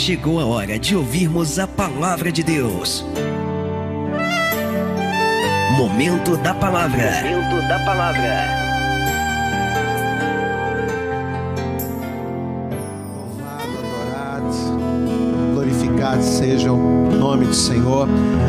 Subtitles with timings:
[0.00, 3.04] chegou a hora de ouvirmos a palavra de Deus.
[5.76, 7.22] Momento da palavra.
[7.22, 8.46] Momento da palavra.
[13.14, 14.46] Louvado, adorado,
[15.52, 18.08] glorificado seja o nome do Senhor.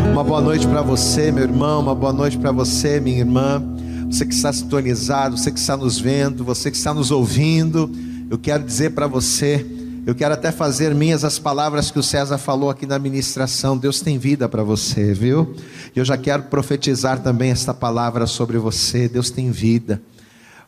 [0.10, 1.82] Uma boa noite para você, meu irmão.
[1.82, 3.62] Uma boa noite para você, minha irmã.
[4.10, 7.92] Você que está sintonizado, você que está nos vendo, você que está nos ouvindo.
[8.30, 9.66] Eu quero dizer para você
[10.06, 13.78] eu quero até fazer minhas as palavras que o César falou aqui na ministração.
[13.78, 15.55] Deus tem vida para você, viu?
[15.96, 19.08] Eu já quero profetizar também esta palavra sobre você.
[19.08, 20.02] Deus tem vida.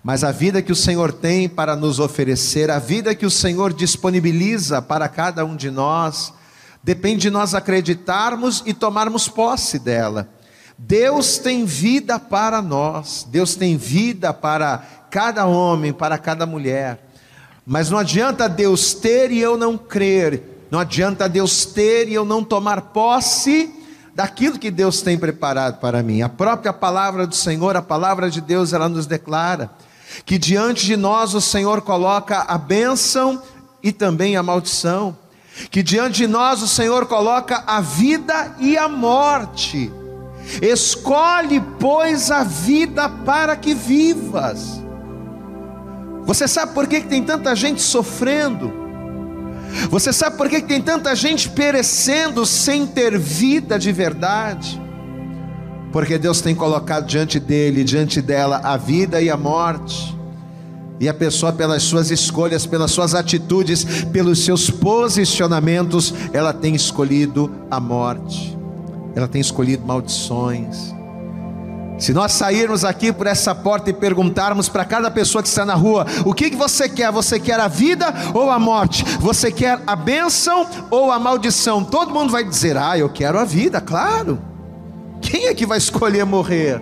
[0.03, 3.73] Mas a vida que o Senhor tem para nos oferecer, a vida que o Senhor
[3.73, 6.31] disponibiliza para cada um de nós,
[6.83, 10.29] depende de nós acreditarmos e tomarmos posse dela.
[10.77, 14.77] Deus tem vida para nós, Deus tem vida para
[15.09, 17.02] cada homem, para cada mulher.
[17.65, 22.25] Mas não adianta Deus ter e eu não crer, não adianta Deus ter e eu
[22.25, 23.73] não tomar posse
[24.13, 26.21] daquilo que Deus tem preparado para mim.
[26.21, 29.71] A própria palavra do Senhor, a palavra de Deus, ela nos declara
[30.25, 33.41] que diante de nós o Senhor coloca a bênção
[33.81, 35.17] e também a maldição,
[35.71, 39.91] que diante de nós o Senhor coloca a vida e a morte.
[40.61, 44.82] Escolhe, pois, a vida para que vivas.
[46.25, 48.71] Você sabe por que tem tanta gente sofrendo?
[49.89, 54.81] Você sabe por que tem tanta gente perecendo sem ter vida de verdade?
[55.91, 60.17] Porque Deus tem colocado diante dele, diante dela, a vida e a morte.
[60.99, 67.51] E a pessoa, pelas suas escolhas, pelas suas atitudes, pelos seus posicionamentos, ela tem escolhido
[67.69, 68.57] a morte,
[69.13, 70.93] ela tem escolhido maldições,
[71.97, 75.75] se nós sairmos aqui por essa porta e perguntarmos para cada pessoa que está na
[75.75, 77.11] rua: o que, que você quer?
[77.11, 79.03] Você quer a vida ou a morte?
[79.19, 81.83] Você quer a bênção ou a maldição?
[81.83, 84.39] Todo mundo vai dizer: ah, eu quero a vida, claro.
[85.21, 86.81] Quem é que vai escolher morrer?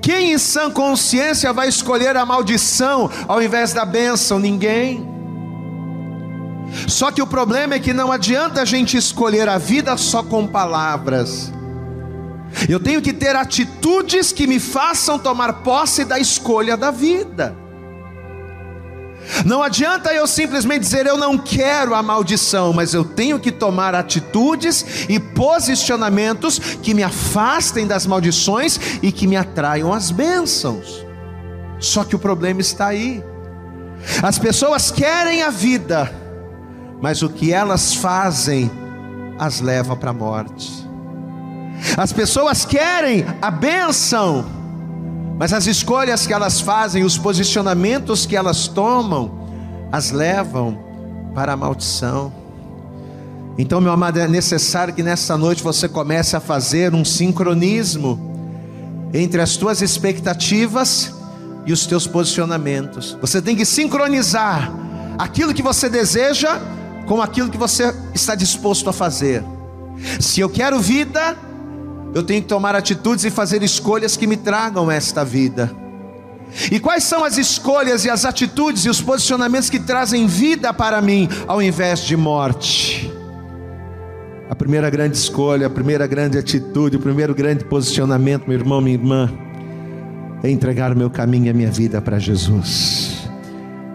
[0.00, 4.38] Quem em sã consciência vai escolher a maldição ao invés da bênção?
[4.38, 5.08] Ninguém.
[6.88, 10.46] Só que o problema é que não adianta a gente escolher a vida só com
[10.46, 11.52] palavras.
[12.68, 17.56] Eu tenho que ter atitudes que me façam tomar posse da escolha da vida.
[19.44, 23.94] Não adianta eu simplesmente dizer eu não quero a maldição, mas eu tenho que tomar
[23.94, 31.06] atitudes e posicionamentos que me afastem das maldições e que me atraiam as bênçãos.
[31.78, 33.22] Só que o problema está aí.
[34.22, 36.12] As pessoas querem a vida,
[37.00, 38.70] mas o que elas fazem
[39.38, 40.81] as leva para a morte.
[41.96, 44.44] As pessoas querem a benção,
[45.38, 49.42] mas as escolhas que elas fazem, os posicionamentos que elas tomam,
[49.90, 50.78] as levam
[51.34, 52.32] para a maldição.
[53.58, 58.30] Então, meu amado, é necessário que nessa noite você comece a fazer um sincronismo
[59.12, 61.12] entre as tuas expectativas
[61.66, 63.16] e os teus posicionamentos.
[63.20, 64.72] Você tem que sincronizar
[65.18, 66.60] aquilo que você deseja
[67.06, 69.44] com aquilo que você está disposto a fazer.
[70.18, 71.36] Se eu quero vida,
[72.14, 75.70] eu tenho que tomar atitudes e fazer escolhas que me tragam esta vida.
[76.70, 81.00] E quais são as escolhas e as atitudes e os posicionamentos que trazem vida para
[81.00, 83.10] mim ao invés de morte?
[84.50, 88.96] A primeira grande escolha, a primeira grande atitude, o primeiro grande posicionamento, meu irmão, minha
[88.96, 89.32] irmã,
[90.42, 93.30] é entregar o meu caminho e a minha vida para Jesus,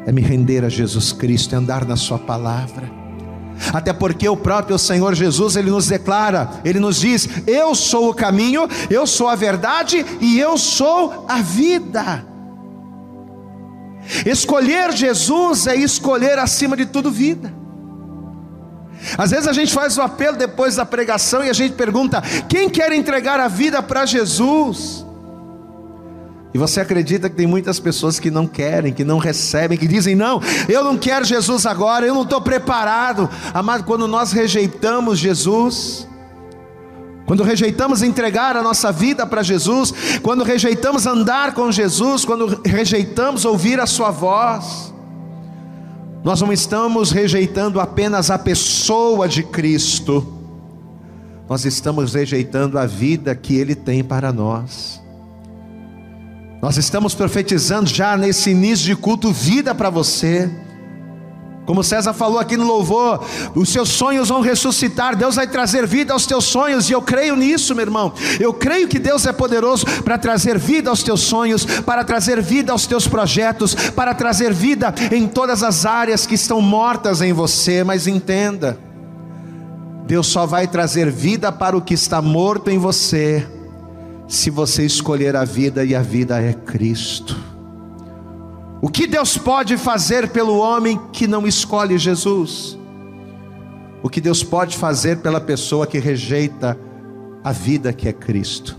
[0.07, 3.06] é me render a Jesus Cristo, é andar na Sua palavra
[3.73, 8.13] até porque o próprio Senhor Jesus, ele nos declara, ele nos diz: Eu sou o
[8.13, 12.25] caminho, eu sou a verdade e eu sou a vida.
[14.25, 17.53] Escolher Jesus é escolher acima de tudo vida.
[19.17, 22.69] Às vezes a gente faz o apelo depois da pregação e a gente pergunta: quem
[22.69, 25.06] quer entregar a vida para Jesus?
[26.57, 30.15] E você acredita que tem muitas pessoas que não querem, que não recebem, que dizem:
[30.15, 33.29] não, eu não quero Jesus agora, eu não estou preparado.
[33.53, 36.07] Amado, quando nós rejeitamos Jesus,
[37.27, 39.93] quando rejeitamos entregar a nossa vida para Jesus,
[40.23, 44.91] quando rejeitamos andar com Jesus, quando rejeitamos ouvir a Sua voz,
[46.23, 50.25] nós não estamos rejeitando apenas a pessoa de Cristo,
[51.47, 55.05] nós estamos rejeitando a vida que Ele tem para nós.
[56.61, 60.49] Nós estamos profetizando já nesse início de culto vida para você.
[61.67, 63.23] Como César falou aqui no louvor,
[63.53, 67.35] os seus sonhos vão ressuscitar, Deus vai trazer vida aos teus sonhos, e eu creio
[67.35, 68.13] nisso, meu irmão.
[68.39, 72.71] Eu creio que Deus é poderoso para trazer vida aos teus sonhos, para trazer vida
[72.71, 77.83] aos teus projetos, para trazer vida em todas as áreas que estão mortas em você,
[77.83, 78.79] mas entenda,
[80.05, 83.45] Deus só vai trazer vida para o que está morto em você,
[84.27, 87.37] se você escolher a vida, e a vida é Cristo.
[88.81, 92.77] O que Deus pode fazer pelo homem que não escolhe Jesus?
[94.03, 96.77] O que Deus pode fazer pela pessoa que rejeita
[97.43, 98.77] a vida que é Cristo?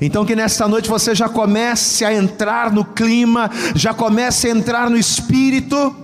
[0.00, 4.90] Então, que nesta noite você já comece a entrar no clima, já comece a entrar
[4.90, 5.94] no espírito,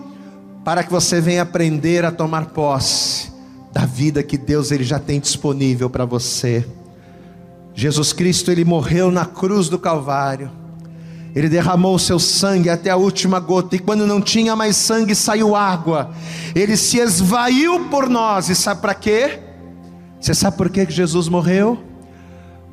[0.65, 3.33] para que você venha aprender a tomar posse
[3.73, 6.65] da vida que Deus ele já tem disponível para você.
[7.75, 10.63] Jesus Cristo ele morreu na cruz do Calvário
[11.35, 15.15] ele derramou o seu sangue até a última gota, e quando não tinha mais sangue,
[15.15, 16.11] saiu água.
[16.55, 19.41] Ele se esvaiu por nós, e sabe para quê?
[20.21, 21.83] Você sabe por que Jesus morreu?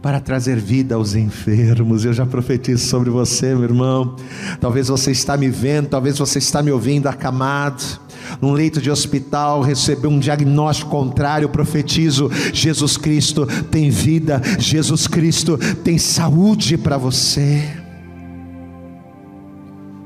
[0.02, 2.06] Para trazer vida aos enfermos.
[2.06, 4.16] Eu já profetizo sobre você, meu irmão.
[4.62, 7.84] Talvez você está me vendo, talvez você está me ouvindo acamado
[8.42, 15.58] num leito de hospital, recebeu um diagnóstico contrário, profetizo: Jesus Cristo tem vida, Jesus Cristo
[15.84, 17.79] tem saúde para você.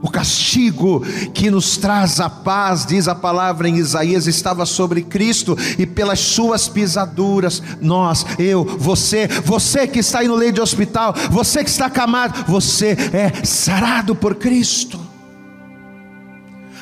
[0.04, 1.00] O castigo
[1.34, 6.20] que nos traz a paz, diz a palavra em Isaías, estava sobre Cristo e pelas
[6.20, 11.70] suas pisaduras, nós, eu, você, você que está aí no leito de hospital, você que
[11.70, 15.00] está acamado, você é sarado por Cristo.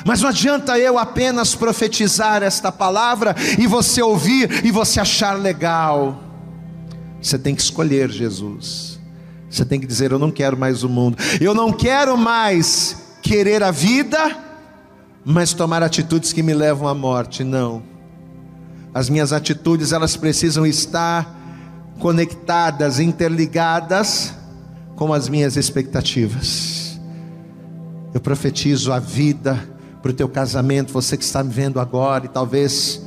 [0.04, 6.20] Mas não adianta eu apenas profetizar esta palavra e você ouvir e você achar legal.
[7.22, 8.98] Você tem que escolher Jesus.
[9.48, 13.62] Você tem que dizer: Eu não quero mais o mundo, eu não quero mais querer
[13.62, 14.36] a vida,
[15.24, 17.44] mas tomar atitudes que me levam à morte.
[17.44, 17.82] Não.
[18.92, 21.40] As minhas atitudes, elas precisam estar
[21.98, 24.34] conectadas, interligadas
[24.96, 27.00] com as minhas expectativas.
[28.12, 29.68] Eu profetizo a vida
[30.02, 33.00] para o teu casamento, você que está me vendo agora, e talvez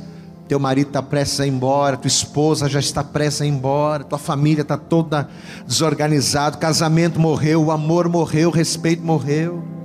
[0.48, 4.02] teu marido está prestes a ir embora, tua esposa já está prestes a ir embora,
[4.02, 5.28] tua família está toda
[5.66, 9.75] desorganizada, casamento morreu, o amor morreu, o respeito morreu.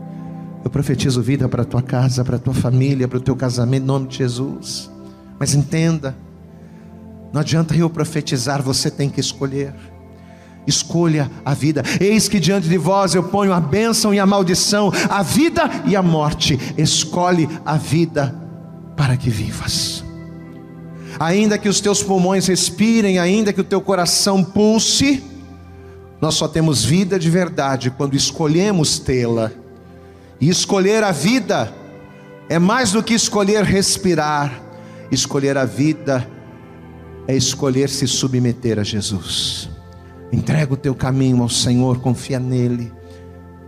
[0.63, 3.83] Eu profetizo vida para a tua casa, para a tua família, para o teu casamento,
[3.83, 4.89] em nome de Jesus.
[5.39, 6.15] Mas entenda,
[7.33, 9.73] não adianta eu profetizar, você tem que escolher.
[10.67, 11.81] Escolha a vida.
[11.99, 15.95] Eis que diante de vós eu ponho a bênção e a maldição, a vida e
[15.95, 16.59] a morte.
[16.77, 18.35] Escolhe a vida
[18.95, 20.03] para que vivas.
[21.19, 25.23] Ainda que os teus pulmões respirem, ainda que o teu coração pulse,
[26.21, 29.51] nós só temos vida de verdade quando escolhemos tê-la
[30.41, 31.71] e escolher a vida
[32.49, 34.51] é mais do que escolher respirar.
[35.11, 36.27] Escolher a vida
[37.27, 39.69] é escolher se submeter a Jesus.
[40.33, 42.91] Entrega o teu caminho ao Senhor, confia nele,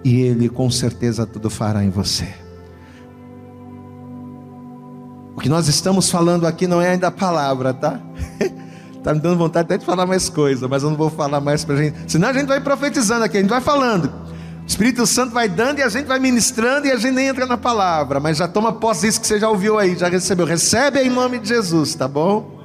[0.04, 2.28] e Ele com certeza tudo fará em você.
[5.36, 8.00] O que nós estamos falando aqui não é ainda a palavra, tá?
[8.98, 11.64] Está me dando vontade até de falar mais coisa, mas eu não vou falar mais
[11.64, 12.12] para gente.
[12.12, 14.33] Senão a gente vai profetizando aqui, a gente vai falando.
[14.64, 17.46] O Espírito Santo vai dando e a gente vai ministrando e a gente nem entra
[17.46, 20.46] na palavra, mas já toma posse disso que você já ouviu aí, já recebeu.
[20.46, 22.62] Recebe em nome de Jesus, tá bom?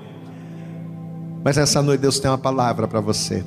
[1.45, 3.45] Mas essa noite Deus tem uma palavra para você.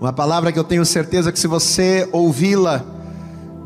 [0.00, 2.84] Uma palavra que eu tenho certeza que se você ouvi-la,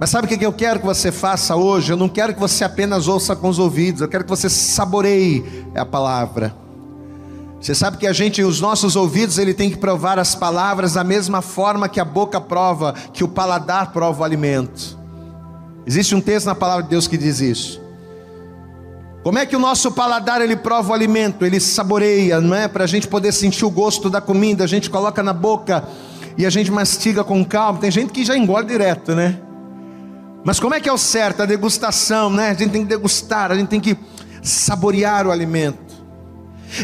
[0.01, 1.93] mas sabe o que eu quero que você faça hoje?
[1.93, 5.45] Eu não quero que você apenas ouça com os ouvidos, eu quero que você saboreie
[5.75, 6.55] a palavra.
[7.61, 11.03] Você sabe que a gente, os nossos ouvidos, ele tem que provar as palavras da
[11.03, 14.97] mesma forma que a boca prova, que o paladar prova o alimento.
[15.85, 17.81] Existe um texto na palavra de Deus que diz isso.
[19.25, 21.45] Como é que o nosso paladar ele prova o alimento?
[21.45, 22.69] Ele saboreia, não é?
[22.69, 25.85] Para a gente poder sentir o gosto da comida, a gente coloca na boca
[26.37, 27.81] e a gente mastiga com calma.
[27.81, 29.41] Tem gente que já engole direto, né?
[30.45, 31.43] Mas como é que é o certo?
[31.43, 32.51] A degustação, né?
[32.51, 33.99] A gente tem que degustar, a gente tem que
[34.41, 35.88] saborear o alimento.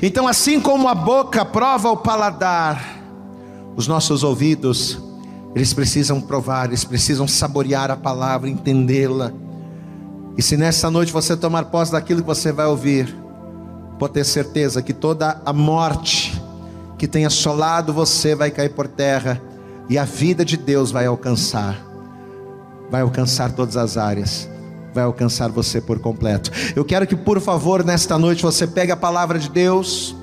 [0.03, 2.99] Então, assim como a boca prova o paladar,
[3.77, 4.99] os nossos ouvidos,
[5.55, 9.33] eles precisam provar, eles precisam saborear a palavra, entendê-la.
[10.37, 13.15] E se nessa noite você tomar posse daquilo que você vai ouvir,
[13.99, 16.41] pode ter certeza que toda a morte
[16.99, 19.41] que tem assolado você vai cair por terra
[19.89, 21.79] e a vida de Deus vai alcançar,
[22.91, 24.49] vai alcançar todas as áreas
[24.95, 26.53] vai alcançar você por completo.
[26.77, 30.15] Eu quero que, por favor, nesta noite você pegue a palavra de Deus.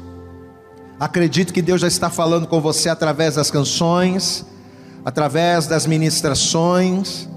[0.98, 4.46] Acredito que Deus já está falando com você através das canções,
[5.04, 7.28] através das ministrações,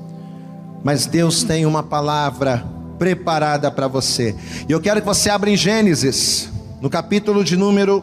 [0.84, 2.64] mas Deus tem uma palavra
[2.98, 4.36] preparada para você.
[4.68, 6.48] E eu quero que você abra em Gênesis,
[6.80, 8.00] no capítulo de número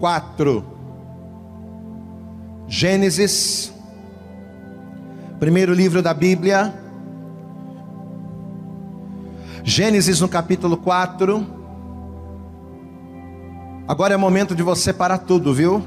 [0.00, 0.64] 4.
[2.68, 3.70] Gênesis,
[5.38, 6.72] primeiro livro da Bíblia.
[9.64, 11.46] Gênesis no capítulo 4.
[13.86, 15.82] Agora é momento de você parar tudo, viu?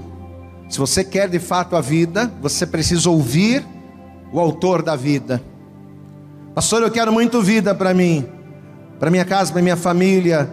[0.70, 3.66] Se você quer de fato a vida, você precisa ouvir
[4.32, 5.44] o autor da vida.
[6.54, 8.26] Pastor, eu quero muito vida para mim,
[8.98, 10.50] para minha casa, para minha família,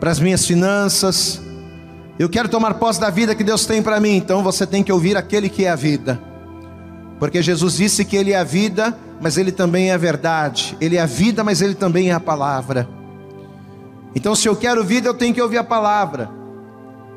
[0.00, 1.40] para as minhas finanças.
[2.18, 4.16] Eu quero tomar posse da vida que Deus tem para mim.
[4.16, 6.20] Então você tem que ouvir aquele que é a vida.
[7.20, 10.76] Porque Jesus disse que ele é a vida, mas ele também é a verdade.
[10.80, 12.88] Ele é a vida, mas ele também é a palavra.
[14.14, 16.30] Então se eu quero vida, eu tenho que ouvir a palavra.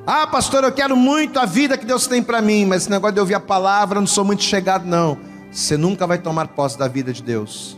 [0.06, 3.13] Ah, pastor, eu quero muito a vida que Deus tem para mim, mas esse negócio
[3.16, 5.18] de ouvir a palavra, eu não sou muito chegado não.
[5.51, 7.77] Você nunca vai tomar posse da vida de Deus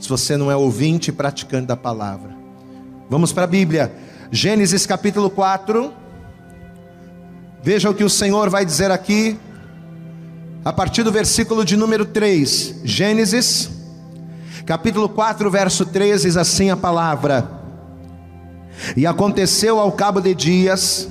[0.00, 2.34] se você não é ouvinte e praticante da palavra.
[3.08, 3.92] Vamos para a Bíblia,
[4.32, 5.92] Gênesis capítulo 4.
[7.62, 9.38] Veja o que o Senhor vai dizer aqui,
[10.64, 12.80] a partir do versículo de número 3.
[12.84, 13.70] Gênesis,
[14.66, 17.50] capítulo 4, verso 3, diz assim a palavra:
[18.96, 21.08] E aconteceu ao cabo de dias,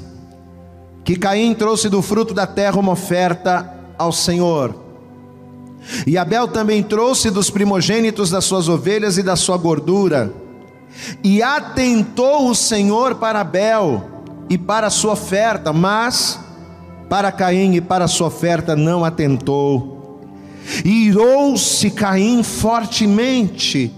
[1.03, 4.75] que Caim trouxe do fruto da terra uma oferta ao Senhor.
[6.06, 10.32] E Abel também trouxe dos primogênitos das suas ovelhas e da sua gordura.
[11.24, 14.03] E atentou o Senhor para Abel
[14.50, 16.39] e para a sua oferta, mas
[17.09, 20.21] para Caim e para sua oferta não atentou.
[20.85, 23.91] Irou-se Caim fortemente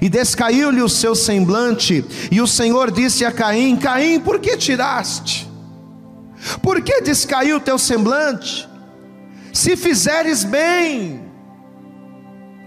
[0.00, 5.50] e descaiu-lhe o seu semblante, e o Senhor disse a Caim: Caim, por que tiraste?
[6.62, 8.68] Por que descaiu o teu semblante?
[9.56, 11.22] se fizeres bem.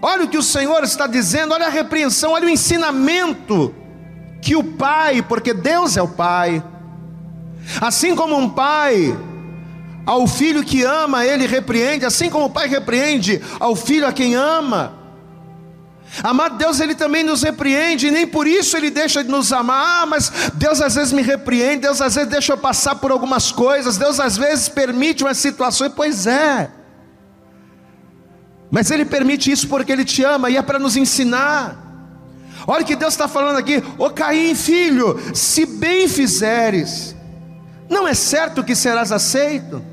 [0.01, 3.75] Olha o que o Senhor está dizendo, olha a repreensão, olha o ensinamento
[4.41, 6.63] que o pai, porque Deus é o pai,
[7.79, 9.15] assim como um pai
[10.06, 14.36] ao filho que ama, ele repreende, assim como o pai repreende ao filho a quem
[14.36, 15.00] ama.
[16.24, 20.01] Amado Deus, Ele também nos repreende, e nem por isso Ele deixa de nos amar.
[20.01, 23.51] Ah, mas Deus às vezes me repreende, Deus às vezes deixa eu passar por algumas
[23.51, 26.70] coisas, Deus às vezes permite umas situações, pois é.
[28.72, 31.86] Mas Ele permite isso porque Ele te ama e é para nos ensinar.
[32.68, 37.15] Olha o que Deus está falando aqui, ô Caim, filho, se bem fizeres,
[37.89, 39.84] não é certo que serás aceito,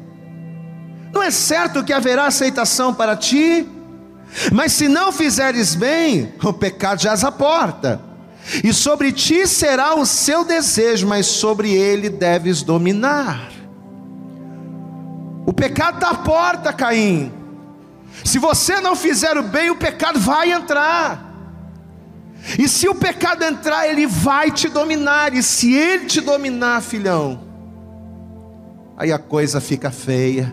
[1.13, 3.67] não é certo que haverá aceitação para ti,
[4.53, 8.01] mas se não fizeres bem, o pecado jaz à porta,
[8.63, 13.51] e sobre ti será o seu desejo, mas sobre ele deves dominar.
[15.47, 17.33] O pecado está à porta, Caim.
[18.25, 21.25] Se você não fizer o bem, o pecado vai entrar.
[22.59, 25.35] E se o pecado entrar, ele vai te dominar.
[25.35, 27.46] E se ele te dominar, filhão,
[28.97, 30.53] aí a coisa fica feia.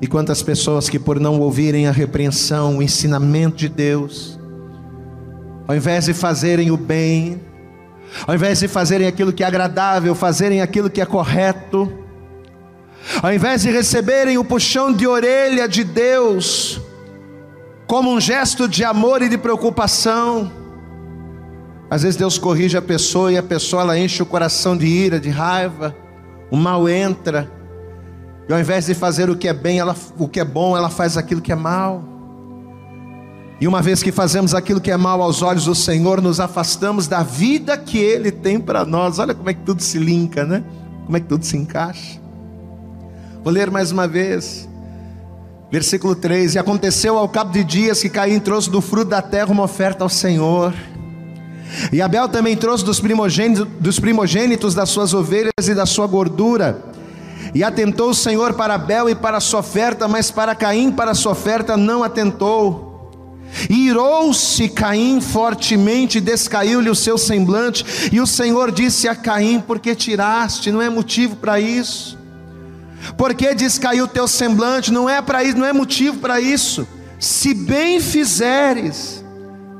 [0.00, 4.38] E quantas pessoas que, por não ouvirem a repreensão, o ensinamento de Deus,
[5.66, 7.40] ao invés de fazerem o bem,
[8.26, 11.92] ao invés de fazerem aquilo que é agradável, fazerem aquilo que é correto,
[13.22, 16.80] ao invés de receberem o puxão de orelha de Deus,
[17.86, 20.52] como um gesto de amor e de preocupação,
[21.88, 25.18] às vezes Deus corrige a pessoa e a pessoa ela enche o coração de ira,
[25.18, 25.96] de raiva,
[26.50, 27.50] o mal entra,
[28.48, 30.88] e ao invés de fazer o que é bem, ela, o que é bom, ela
[30.88, 32.02] faz aquilo que é mal.
[33.60, 37.08] E uma vez que fazemos aquilo que é mal aos olhos do Senhor, nos afastamos
[37.08, 39.18] da vida que Ele tem para nós.
[39.18, 40.62] Olha como é que tudo se linka, né?
[41.06, 42.20] Como é que tudo se encaixa.
[43.42, 44.68] Vou ler mais uma vez.
[45.72, 49.50] Versículo 3: E aconteceu ao cabo de dias que Caim trouxe do fruto da terra
[49.50, 50.72] uma oferta ao Senhor.
[51.92, 56.82] E Abel também trouxe dos primogênitos, dos primogênitos das suas ovelhas e da sua gordura.
[57.54, 61.12] E atentou o Senhor para Abel e para a sua oferta, mas para Caim, para
[61.12, 62.86] a sua oferta, não atentou.
[63.70, 69.94] Irou-se Caim fortemente, descaiu-lhe o seu semblante, e o Senhor disse a Caim: Por que
[69.94, 70.70] tiraste?
[70.70, 72.18] Não é motivo para isso.
[73.16, 76.86] Porque descaiu o teu semblante, não é para isso, não é motivo para isso.
[77.18, 79.24] Se bem fizeres,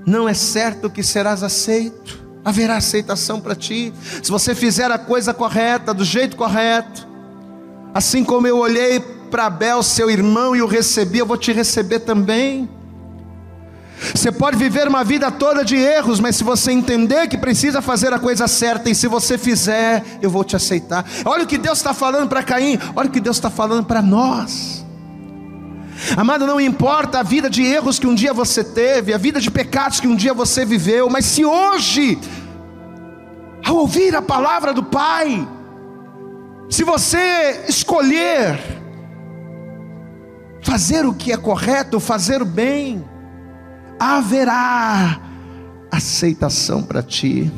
[0.07, 2.25] não é certo que serás aceito.
[2.45, 3.93] Haverá aceitação para ti.
[4.23, 7.09] Se você fizer a coisa correta, do jeito correto,
[7.93, 11.99] assim como eu olhei para Abel, seu irmão, e o recebi, eu vou te receber
[11.99, 12.71] também.
[14.15, 18.13] Você pode viver uma vida toda de erros, mas se você entender que precisa fazer
[18.13, 21.05] a coisa certa, e se você fizer, eu vou te aceitar.
[21.25, 24.01] Olha o que Deus está falando para Caim, olha o que Deus está falando para
[24.01, 24.86] nós.
[26.17, 29.51] Amado, não importa a vida de erros que um dia você teve, a vida de
[29.51, 32.19] pecados que um dia você viveu, mas se hoje,
[33.65, 35.47] ao ouvir a palavra do Pai,
[36.69, 38.59] se você escolher
[40.63, 43.05] fazer o que é correto, fazer o bem,
[43.99, 45.21] haverá
[45.91, 47.51] aceitação para ti.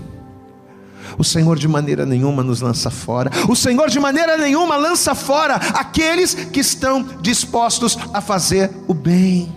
[1.16, 3.30] O Senhor de maneira nenhuma nos lança fora.
[3.48, 9.54] O Senhor de maneira nenhuma lança fora aqueles que estão dispostos a fazer o bem.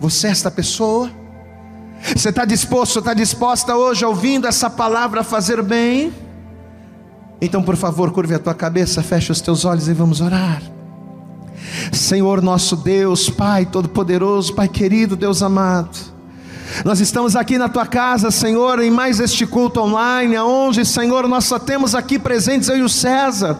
[0.00, 1.10] Você é esta pessoa?
[2.14, 6.12] Você está disposto, está disposta hoje, ouvindo essa palavra, a fazer bem?
[7.40, 10.62] Então, por favor, curve a tua cabeça, feche os teus olhos e vamos orar.
[11.92, 16.17] Senhor nosso Deus, Pai Todo-Poderoso, Pai querido, Deus amado.
[16.84, 21.44] Nós estamos aqui na tua casa, Senhor, em mais este culto online, aonde, Senhor, nós
[21.44, 23.58] só temos aqui presentes eu e o César.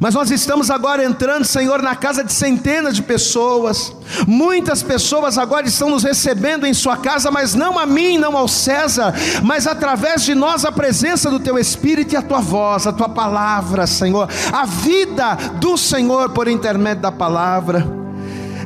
[0.00, 3.94] Mas nós estamos agora entrando, Senhor, na casa de centenas de pessoas.
[4.26, 8.48] Muitas pessoas agora estão nos recebendo em Sua casa, mas não a mim, não ao
[8.48, 12.92] César, mas através de nós a presença do Teu Espírito e a Tua voz, a
[12.92, 18.01] Tua palavra, Senhor, a vida do Senhor por intermédio da palavra.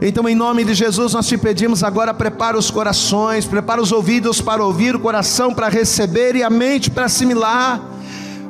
[0.00, 4.40] Então, em nome de Jesus, nós te pedimos agora: prepara os corações, prepara os ouvidos
[4.40, 7.80] para ouvir, o coração para receber e a mente para assimilar,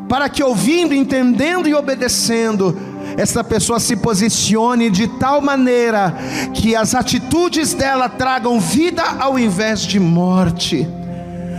[0.09, 2.77] para que ouvindo, entendendo e obedecendo,
[3.17, 6.15] essa pessoa se posicione de tal maneira
[6.53, 10.87] que as atitudes dela tragam vida ao invés de morte.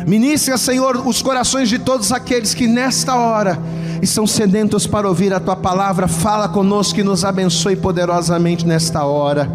[0.05, 3.59] Ministra, Senhor, os corações de todos aqueles que nesta hora
[4.01, 6.07] estão sedentos para ouvir a tua palavra.
[6.07, 9.49] Fala conosco e nos abençoe poderosamente nesta hora.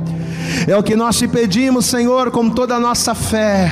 [0.66, 3.70] É o que nós te pedimos, Senhor, com toda a nossa fé.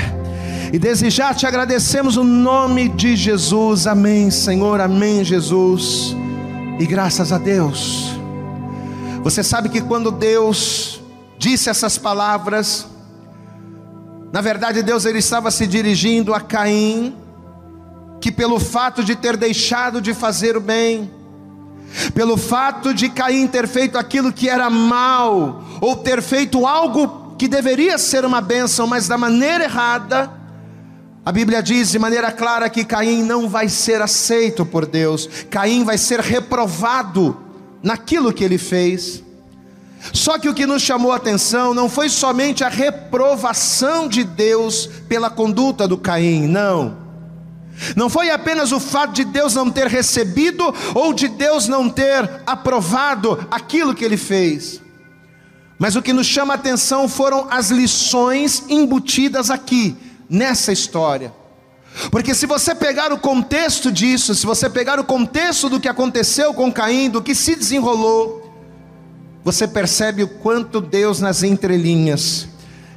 [0.73, 3.87] E desejar te agradecemos o nome de Jesus.
[3.87, 4.81] Amém, Senhor.
[4.81, 6.15] Amém, Jesus.
[6.79, 8.15] E graças a Deus.
[9.23, 11.01] Você sabe que quando Deus
[11.39, 12.87] disse essas palavras,
[14.33, 17.17] na verdade Deus ele estava se dirigindo a Caim,
[18.21, 21.11] que pelo fato de ter deixado de fazer o bem,
[22.15, 27.49] pelo fato de Caim ter feito aquilo que era mal, ou ter feito algo que
[27.49, 30.31] deveria ser uma bênção, mas da maneira errada,
[31.25, 35.85] a Bíblia diz de maneira clara que Caim não vai ser aceito por Deus, Caim
[35.85, 37.37] vai ser reprovado
[37.83, 39.23] naquilo que ele fez.
[40.13, 44.89] Só que o que nos chamou a atenção não foi somente a reprovação de Deus
[45.09, 46.97] pela conduta do Caim, não.
[47.97, 52.43] Não foi apenas o fato de Deus não ter recebido ou de Deus não ter
[52.47, 54.81] aprovado aquilo que ele fez.
[55.81, 59.97] Mas o que nos chama a atenção foram as lições embutidas aqui,
[60.29, 61.33] nessa história.
[62.11, 66.53] Porque se você pegar o contexto disso, se você pegar o contexto do que aconteceu
[66.53, 68.53] com Caim, do que se desenrolou,
[69.43, 72.47] você percebe o quanto Deus nas entrelinhas,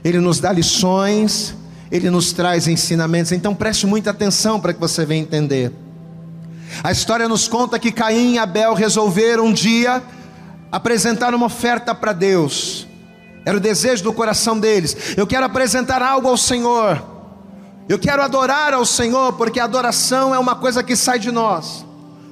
[0.04, 1.56] Ele nos dá lições,
[1.90, 3.32] ele nos traz ensinamentos.
[3.32, 5.72] Então preste muita atenção para que você venha entender.
[6.84, 10.02] A história nos conta que Caim e Abel resolveram um dia
[10.74, 12.88] apresentar uma oferta para Deus.
[13.46, 15.16] Era o desejo do coração deles.
[15.16, 17.00] Eu quero apresentar algo ao Senhor.
[17.88, 21.86] Eu quero adorar ao Senhor, porque a adoração é uma coisa que sai de nós.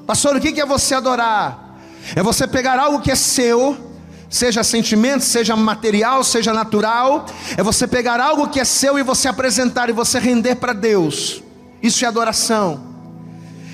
[0.07, 1.77] Pastor, o que é você adorar?
[2.15, 3.91] É você pegar algo que é seu
[4.27, 7.25] seja sentimento, seja material, seja natural,
[7.57, 11.43] é você pegar algo que é seu e você apresentar e você render para Deus.
[11.83, 12.90] Isso é adoração.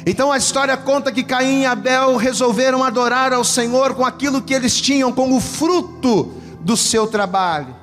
[0.10, 4.54] Então a história conta que Caim e Abel resolveram adorar ao Senhor com aquilo que
[4.54, 7.76] eles tinham, com o fruto do seu trabalho.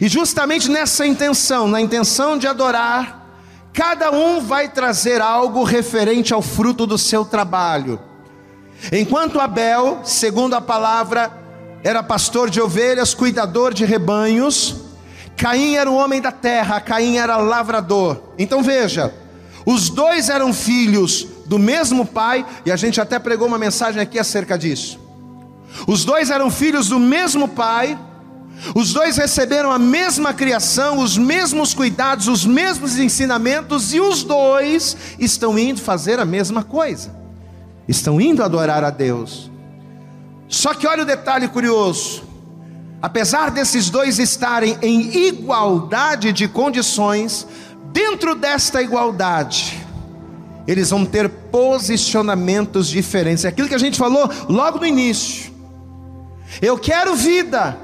[0.00, 3.26] E justamente nessa intenção, na intenção de adorar,
[3.74, 8.00] cada um vai trazer algo referente ao fruto do seu trabalho.
[8.90, 11.30] Enquanto Abel, segundo a palavra,
[11.82, 14.76] era pastor de ovelhas, cuidador de rebanhos.
[15.36, 18.32] Caim era o homem da terra, Caim era lavrador.
[18.38, 19.12] Então veja,
[19.66, 24.18] os dois eram filhos do mesmo pai, e a gente até pregou uma mensagem aqui
[24.18, 24.98] acerca disso.
[25.86, 27.98] Os dois eram filhos do mesmo pai,
[28.74, 34.96] os dois receberam a mesma criação, os mesmos cuidados, os mesmos ensinamentos, e os dois
[35.18, 37.14] estão indo fazer a mesma coisa,
[37.88, 39.50] estão indo adorar a Deus.
[40.48, 42.22] Só que olha o detalhe curioso:
[43.02, 47.46] apesar desses dois estarem em igualdade de condições,
[47.94, 49.80] dentro desta igualdade,
[50.66, 53.44] eles vão ter posicionamentos diferentes.
[53.44, 55.54] É aquilo que a gente falou logo no início.
[56.60, 57.78] Eu quero vida,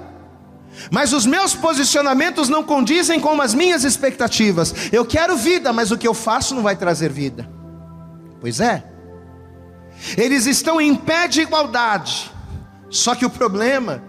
[0.91, 4.75] mas os meus posicionamentos não condizem com as minhas expectativas.
[4.91, 7.49] Eu quero vida, mas o que eu faço não vai trazer vida.
[8.41, 8.83] Pois é,
[10.17, 12.33] eles estão em pé de igualdade,
[12.89, 14.03] só que o problema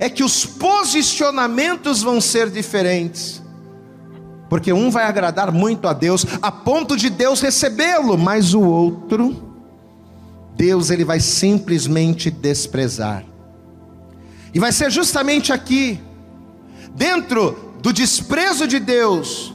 [0.00, 3.43] é que os posicionamentos vão ser diferentes.
[4.54, 9.52] Porque um vai agradar muito a Deus, a ponto de Deus recebê-lo, mas o outro,
[10.54, 13.24] Deus ele vai simplesmente desprezar.
[14.54, 16.00] E vai ser justamente aqui,
[16.94, 19.52] dentro do desprezo de Deus,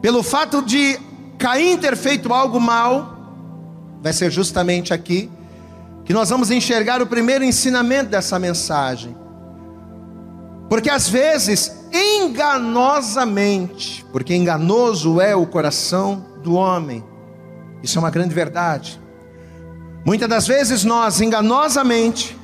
[0.00, 0.96] pelo fato de
[1.36, 3.16] Caim ter feito algo mal,
[4.00, 5.28] vai ser justamente aqui
[6.04, 9.16] que nós vamos enxergar o primeiro ensinamento dessa mensagem.
[10.68, 17.04] Porque às vezes, enganosamente, porque enganoso é o coração do homem,
[17.82, 19.00] isso é uma grande verdade.
[20.04, 22.36] Muitas das vezes nós, enganosamente,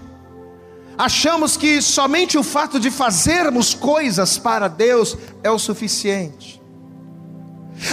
[0.97, 6.59] achamos que somente o fato de fazermos coisas para Deus é o suficiente.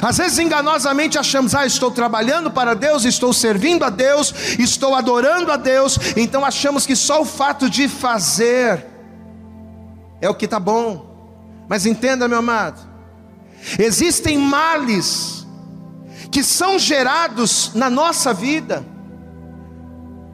[0.01, 5.51] Às vezes enganosamente achamos, ah, estou trabalhando para Deus, estou servindo a Deus, estou adorando
[5.51, 8.83] a Deus, então achamos que só o fato de fazer
[10.19, 11.14] é o que está bom.
[11.67, 12.79] Mas entenda, meu amado,
[13.79, 15.45] existem males
[16.31, 18.85] que são gerados na nossa vida,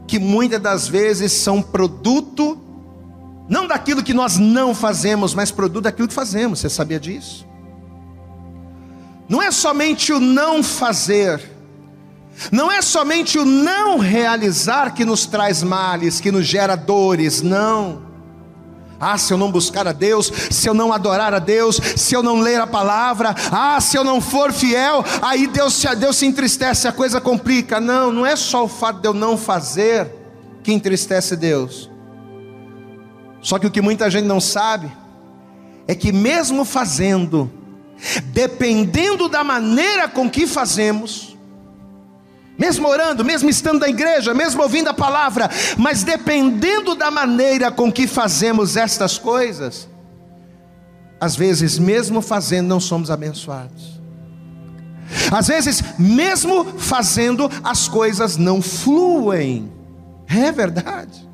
[0.08, 2.60] que muitas das vezes são produto,
[3.48, 7.46] não daquilo que nós não fazemos, mas produto daquilo que fazemos, você sabia disso?
[9.30, 11.42] Não é somente o não fazer,
[12.52, 18.11] não é somente o não realizar que nos traz males, que nos gera dores, não.
[19.02, 22.22] Ah, se eu não buscar a Deus, se eu não adorar a Deus, se eu
[22.22, 26.88] não ler a palavra, ah, se eu não for fiel, aí Deus, Deus se entristece,
[26.88, 27.80] a coisa complica.
[27.80, 30.14] Não, não é só o fato de eu não fazer
[30.64, 31.90] que entristece Deus.
[33.42, 34.92] Só que o que muita gente não sabe
[35.88, 37.52] é que mesmo fazendo,
[38.26, 41.31] dependendo da maneira com que fazemos,
[42.58, 47.92] mesmo orando, mesmo estando na igreja, mesmo ouvindo a palavra, mas dependendo da maneira com
[47.92, 49.90] que fazemos estas coisas,
[51.20, 54.02] às vezes, mesmo fazendo, não somos abençoados.
[55.32, 59.72] Às vezes, mesmo fazendo, as coisas não fluem.
[60.28, 61.30] É verdade.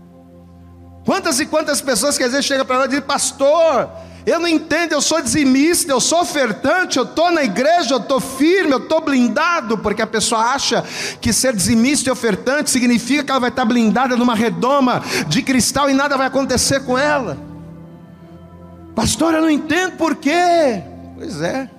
[1.06, 3.90] Quantas e quantas pessoas que às vezes chegam para nós e dizem, pastor,
[4.28, 8.20] eu não entendo, eu sou dizimista, eu sou ofertante, eu estou na igreja, eu estou
[8.20, 10.84] firme, eu estou blindado, porque a pessoa acha
[11.22, 15.90] que ser dizimista e ofertante significa que ela vai estar blindada numa redoma de cristal
[15.90, 17.38] e nada vai acontecer com ela.
[18.94, 20.84] Pastor, eu não entendo por quê.
[21.16, 21.70] Pois é.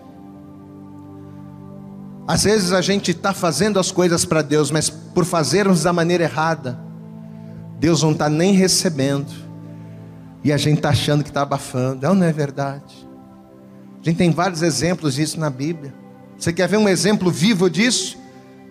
[2.26, 6.24] Às vezes a gente está fazendo as coisas para Deus, mas por fazermos da maneira
[6.24, 6.80] errada,
[7.78, 9.47] Deus não está nem recebendo.
[10.42, 12.06] E a gente está achando que está abafando.
[12.06, 13.08] Não, não é verdade.
[14.00, 15.92] A gente tem vários exemplos disso na Bíblia.
[16.38, 18.16] Você quer ver um exemplo vivo disso?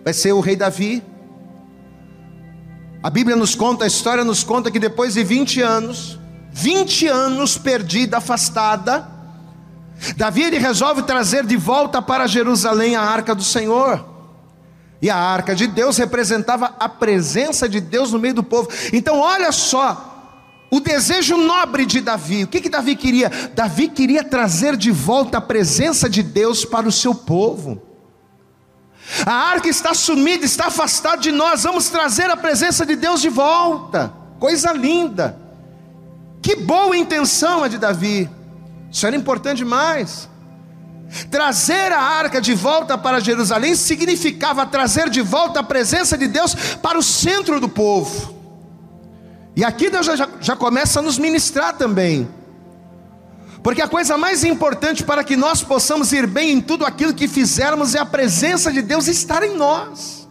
[0.04, 1.04] Vai ser o rei Davi.
[3.04, 6.20] A Bíblia nos conta, a história nos conta que depois de 20 anos,
[6.52, 9.08] 20 anos perdida, afastada,
[10.16, 14.06] Davi ele resolve trazer de volta para Jerusalém a arca do Senhor.
[15.02, 18.70] E a arca de Deus representava a presença de Deus no meio do povo.
[18.92, 20.17] Então, olha só,
[20.70, 23.32] o desejo nobre de Davi, o que, que Davi queria?
[23.56, 27.82] Davi queria trazer de volta a presença de Deus para o seu povo.
[29.26, 33.30] A arca está sumida, está afastada de nós, vamos trazer a presença de Deus de
[33.30, 34.14] volta.
[34.40, 35.40] Coisa linda.
[36.42, 38.30] Que boa intenção a de Davi.
[38.92, 40.30] Isso era importante demais.
[41.32, 46.54] Trazer a arca de volta para Jerusalém significava trazer de volta a presença de Deus
[46.82, 48.37] para o centro do povo.
[49.58, 52.30] E aqui Deus já, já começa a nos ministrar também.
[53.64, 57.28] Porque a coisa mais importante para que nós possamos ir bem em tudo aquilo que
[57.28, 60.30] fizermos é a presença de Deus estar em nós.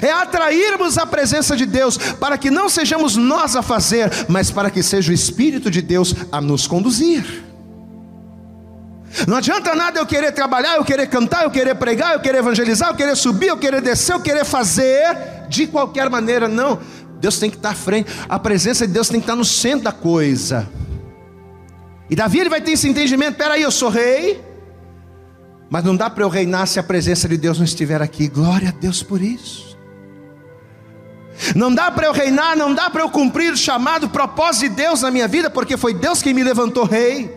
[0.00, 4.70] É atrairmos a presença de Deus, para que não sejamos nós a fazer, mas para
[4.70, 7.42] que seja o Espírito de Deus a nos conduzir.
[9.26, 12.90] Não adianta nada eu querer trabalhar, eu querer cantar, eu querer pregar, eu querer evangelizar,
[12.90, 16.78] eu querer subir, eu querer descer, eu querer fazer de qualquer maneira, não.
[17.20, 19.84] Deus tem que estar à frente, a presença de Deus tem que estar no centro
[19.84, 20.68] da coisa.
[22.08, 24.42] E Davi ele vai ter esse entendimento: peraí, eu sou rei,
[25.68, 28.28] mas não dá para eu reinar se a presença de Deus não estiver aqui.
[28.28, 29.70] Glória a Deus por isso.
[31.54, 34.76] Não dá para eu reinar, não dá para eu cumprir o chamado, o propósito de
[34.76, 37.34] Deus na minha vida, porque foi Deus quem me levantou rei.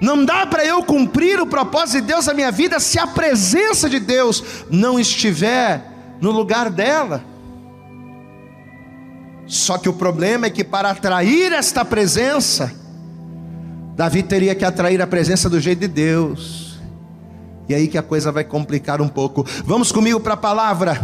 [0.00, 3.88] Não dá para eu cumprir o propósito de Deus na minha vida se a presença
[3.88, 5.82] de Deus não estiver
[6.20, 7.24] no lugar dela.
[9.50, 12.72] Só que o problema é que para atrair esta presença,
[13.96, 16.78] Davi teria que atrair a presença do jeito de Deus.
[17.68, 19.44] E aí que a coisa vai complicar um pouco.
[19.64, 21.00] Vamos comigo para a palavra.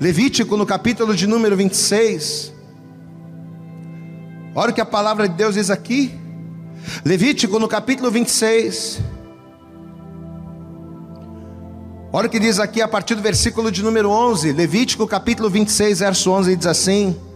[0.00, 2.52] Levítico no capítulo de número 26.
[4.52, 6.18] Olha o que a palavra de Deus diz aqui.
[7.04, 9.00] Levítico no capítulo 26.
[12.12, 14.50] Olha o que diz aqui a partir do versículo de número 11.
[14.52, 17.27] Levítico capítulo 26, verso 11 diz assim: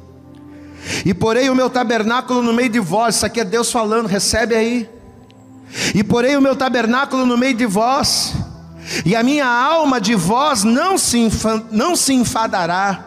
[1.04, 3.16] E porei o meu tabernáculo no meio de vós.
[3.16, 4.88] Isso aqui é Deus falando, recebe aí.
[5.94, 8.34] E porei o meu tabernáculo no meio de vós,
[9.04, 11.30] e a minha alma de vós não se,
[11.70, 13.06] não se enfadará,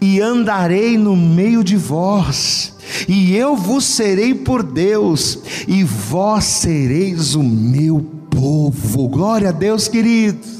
[0.00, 2.74] e andarei no meio de vós,
[3.06, 9.08] e eu vos serei por Deus, e vós sereis o meu povo.
[9.08, 10.59] Glória a Deus, queridos.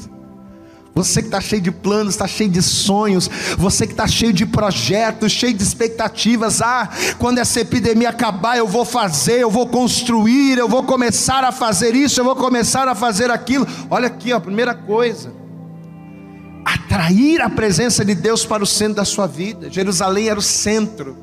[0.93, 4.45] Você que está cheio de planos, está cheio de sonhos, você que está cheio de
[4.45, 6.61] projetos, cheio de expectativas.
[6.61, 11.51] Ah, quando essa epidemia acabar, eu vou fazer, eu vou construir, eu vou começar a
[11.51, 13.65] fazer isso, eu vou começar a fazer aquilo.
[13.89, 15.31] Olha aqui, ó, a primeira coisa:
[16.65, 19.69] atrair a presença de Deus para o centro da sua vida.
[19.71, 21.17] Jerusalém era o centro.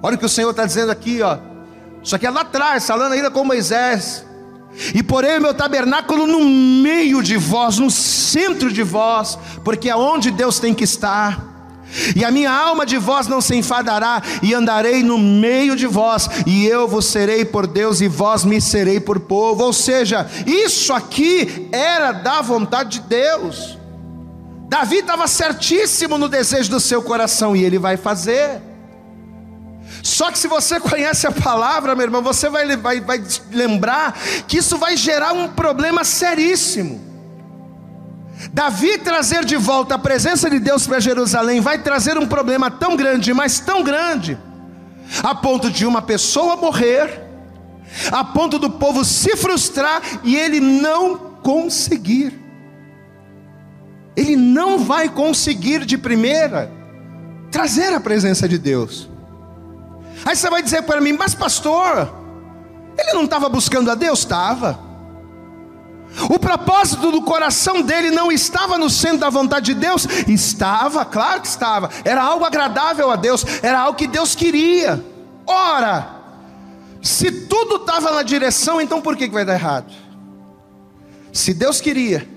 [0.00, 1.38] Olha o que o Senhor está dizendo aqui, ó.
[2.02, 4.23] Isso aqui é lá atrás, falando ainda com Moisés.
[4.94, 9.96] E porém o meu tabernáculo no meio de vós, no centro de vós, porque é
[9.96, 11.54] onde Deus tem que estar.
[12.16, 16.28] E a minha alma de vós não se enfadará, e andarei no meio de vós,
[16.46, 19.62] e eu vos serei por Deus, e vós me serei por povo.
[19.62, 23.78] Ou seja, isso aqui era da vontade de Deus.
[24.68, 28.60] Davi estava certíssimo no desejo do seu coração, e ele vai fazer.
[30.04, 34.12] Só que se você conhece a palavra, meu irmão, você vai, vai, vai lembrar
[34.46, 37.00] que isso vai gerar um problema seríssimo.
[38.52, 42.96] Davi trazer de volta a presença de Deus para Jerusalém vai trazer um problema tão
[42.96, 44.38] grande, mas tão grande,
[45.22, 47.22] a ponto de uma pessoa morrer,
[48.12, 52.38] a ponto do povo se frustrar e ele não conseguir.
[54.14, 56.70] Ele não vai conseguir de primeira
[57.50, 59.13] trazer a presença de Deus.
[60.24, 62.12] Aí você vai dizer para mim, mas pastor,
[62.98, 64.20] ele não estava buscando a Deus?
[64.20, 64.78] Estava.
[66.30, 70.06] O propósito do coração dele não estava no centro da vontade de Deus?
[70.28, 71.90] Estava, claro que estava.
[72.04, 75.04] Era algo agradável a Deus, era algo que Deus queria.
[75.46, 76.08] Ora,
[77.02, 79.92] se tudo estava na direção, então por que, que vai dar errado?
[81.32, 82.28] Se Deus queria,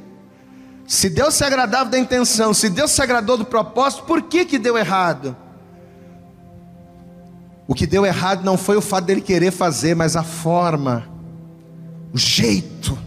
[0.87, 4.57] se Deus se agradava da intenção, se Deus se agradou do propósito, por que, que
[4.57, 5.37] deu errado?
[7.67, 11.05] O que deu errado não foi o fato dele querer fazer, mas a forma,
[12.13, 12.97] o jeito,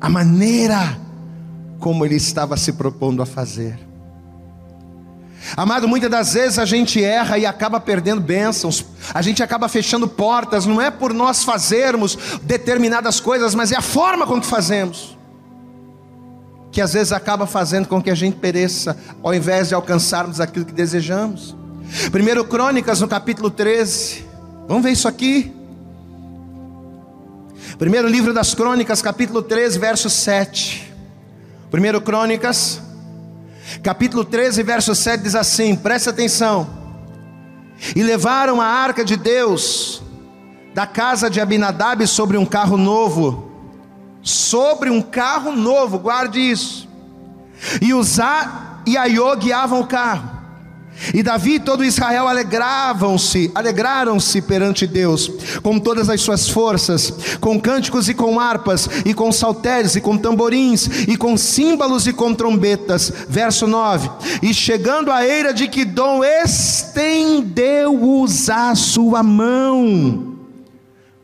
[0.00, 0.98] a maneira
[1.78, 3.78] como ele estava se propondo a fazer.
[5.56, 10.06] Amado, muitas das vezes a gente erra e acaba perdendo bênçãos, a gente acaba fechando
[10.06, 15.16] portas, não é por nós fazermos determinadas coisas, mas é a forma com que fazemos,
[16.70, 20.64] que às vezes acaba fazendo com que a gente pereça, ao invés de alcançarmos aquilo
[20.64, 21.56] que desejamos.
[22.12, 24.24] Primeiro Crônicas no capítulo 13.
[24.68, 25.52] Vamos ver isso aqui.
[27.78, 30.92] Primeiro livro das Crônicas, capítulo 13, verso 7.
[31.70, 32.80] Primeiro Crônicas,
[33.82, 36.68] capítulo 13, verso 7 diz assim: Presta atenção.
[37.96, 40.02] E levaram a arca de Deus
[40.74, 43.50] da casa de Abinadab sobre um carro novo,
[44.22, 46.88] sobre um carro novo, guarde isso.
[47.80, 50.39] E Uzá e Aiô guiavam o carro.
[51.14, 55.30] E Davi e todo Israel alegravam-se, alegraram-se perante Deus,
[55.62, 60.16] com todas as suas forças, com cânticos e com harpas, e com saltérios e com
[60.18, 63.12] tamborins, e com símbolos e com trombetas.
[63.28, 64.10] Verso 9:
[64.42, 67.50] E chegando à eira de Quidom, estendeu-os
[68.50, 70.36] a sua mão,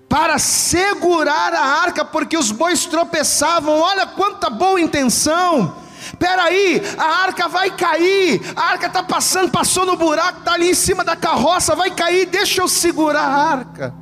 [0.08, 3.78] para segurar a arca, porque os bois tropeçavam.
[3.78, 5.85] Olha quanta boa intenção!
[6.04, 8.40] Espera aí, a arca vai cair.
[8.54, 12.26] A arca está passando, passou no buraco, está ali em cima da carroça, vai cair.
[12.26, 13.94] Deixa eu segurar a arca.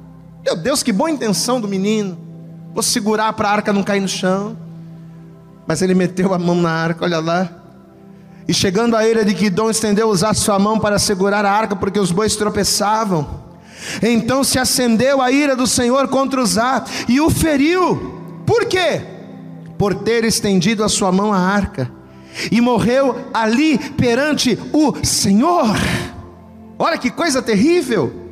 [0.44, 2.18] Meu Deus, que boa intenção do menino.
[2.72, 4.56] Vou segurar para a arca não cair no chão.
[5.66, 7.50] Mas ele meteu a mão na arca, olha lá.
[8.46, 11.98] E chegando a ele de Guidom, estendeu usar sua mão para segurar a arca, porque
[11.98, 13.42] os bois tropeçavam.
[14.02, 18.42] Então se acendeu a ira do Senhor contra Uzá e o feriu.
[18.46, 19.13] Por quê?
[19.78, 21.90] Por ter estendido a sua mão à arca,
[22.50, 25.76] e morreu ali perante o Senhor.
[26.78, 28.24] Olha que coisa terrível.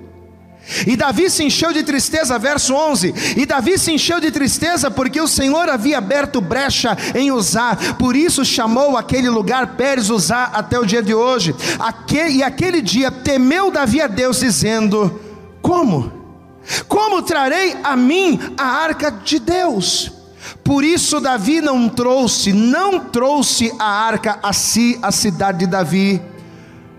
[0.86, 3.14] E Davi se encheu de tristeza, verso 11.
[3.36, 8.14] E Davi se encheu de tristeza porque o Senhor havia aberto brecha em Uzá, por
[8.14, 11.54] isso chamou aquele lugar Pérez Uzá até o dia de hoje.
[11.78, 15.20] Aquele, e aquele dia temeu Davi a Deus, dizendo:
[15.60, 16.12] Como?
[16.86, 20.21] Como trarei a mim a arca de Deus?
[20.64, 26.22] Por isso Davi não trouxe, não trouxe a arca a si, a cidade de Davi,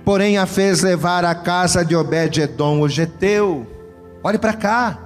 [0.04, 3.66] porém a fez levar à casa de Obed-edom, o geteu.
[4.22, 5.00] Olhe para cá.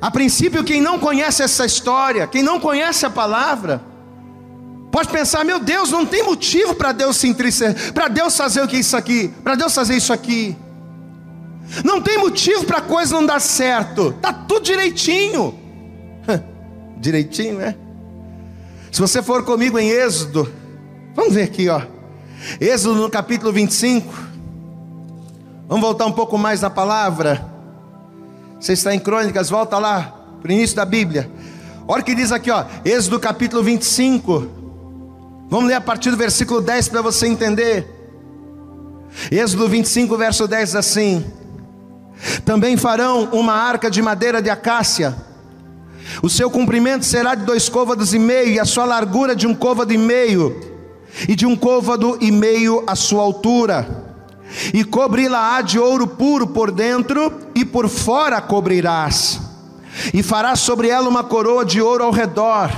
[0.00, 3.80] A princípio, quem não conhece essa história, quem não conhece a palavra,
[4.92, 8.68] pode pensar: meu Deus, não tem motivo para Deus se entristecer, para Deus fazer o
[8.68, 10.54] que isso aqui, para Deus fazer isso aqui.
[11.82, 15.63] Não tem motivo para a coisa não dar certo, tá tudo direitinho.
[17.04, 17.76] Direitinho, é?
[18.90, 20.50] Se você for comigo em Êxodo,
[21.14, 21.82] vamos ver aqui, ó.
[22.58, 24.12] Êxodo no capítulo 25.
[25.68, 27.44] Vamos voltar um pouco mais na palavra.
[28.58, 31.30] Você está em Crônicas, volta lá, para o início da Bíblia.
[31.86, 32.64] Olha o que diz aqui, ó.
[32.84, 34.48] Êxodo capítulo 25.
[35.50, 37.86] Vamos ler a partir do versículo 10 para você entender.
[39.30, 41.24] Êxodo 25, verso 10 assim:
[42.46, 45.33] Também farão uma arca de madeira de acácia.
[46.22, 49.54] O seu comprimento será de dois côvados e meio, e a sua largura de um
[49.54, 50.60] côvado e meio,
[51.28, 54.04] e de um côvado e meio a sua altura.
[54.72, 59.40] E cobri-la-á de ouro puro por dentro e por fora cobrirás,
[60.12, 62.70] e farás sobre ela uma coroa de ouro ao redor,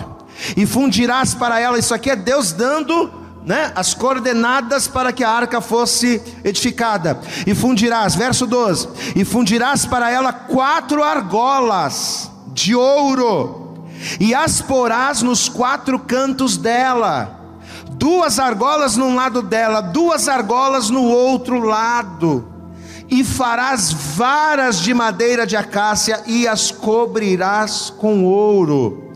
[0.56, 3.10] e fundirás para ela, isso aqui é Deus dando
[3.44, 9.84] né, as coordenadas para que a arca fosse edificada, e fundirás, verso 12: e fundirás
[9.84, 13.74] para ela quatro argolas de ouro,
[14.18, 17.38] e as porás nos quatro cantos dela,
[17.90, 22.48] duas argolas num lado dela, duas argolas no outro lado,
[23.10, 29.12] e farás varas de madeira de acácia e as cobrirás com ouro.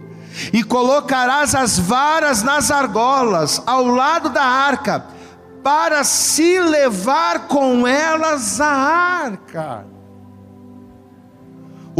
[0.53, 5.07] E colocarás as varas nas argolas ao lado da arca,
[5.62, 9.89] para se levar com elas a arca.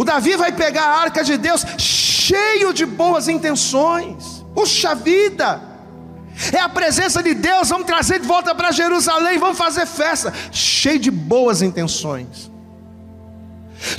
[0.01, 4.43] O Davi vai pegar a arca de Deus cheio de boas intenções.
[4.55, 5.61] Puxa vida!
[6.55, 10.99] É a presença de Deus, vamos trazer de volta para Jerusalém, vamos fazer festa, cheio
[10.99, 12.51] de boas intenções.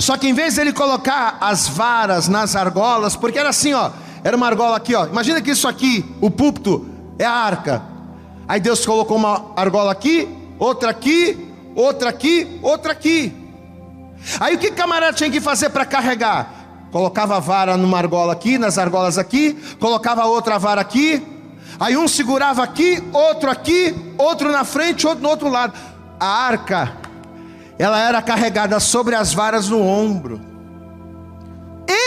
[0.00, 3.92] Só que em vez de ele colocar as varas nas argolas, porque era assim, ó,
[4.24, 5.06] era uma argola aqui, ó.
[5.06, 6.84] Imagina que isso aqui, o púlpito,
[7.16, 7.80] é a arca.
[8.48, 13.41] Aí Deus colocou uma argola aqui, outra aqui, outra aqui, outra aqui.
[14.40, 16.88] Aí o que o camarada tinha que fazer para carregar?
[16.90, 21.22] Colocava a vara numa argola aqui, nas argolas aqui, colocava outra vara aqui,
[21.78, 25.78] Aí um segurava aqui, outro aqui, outro na frente, outro no outro lado.
[26.20, 26.96] A arca,
[27.78, 30.40] ela era carregada sobre as varas no ombro.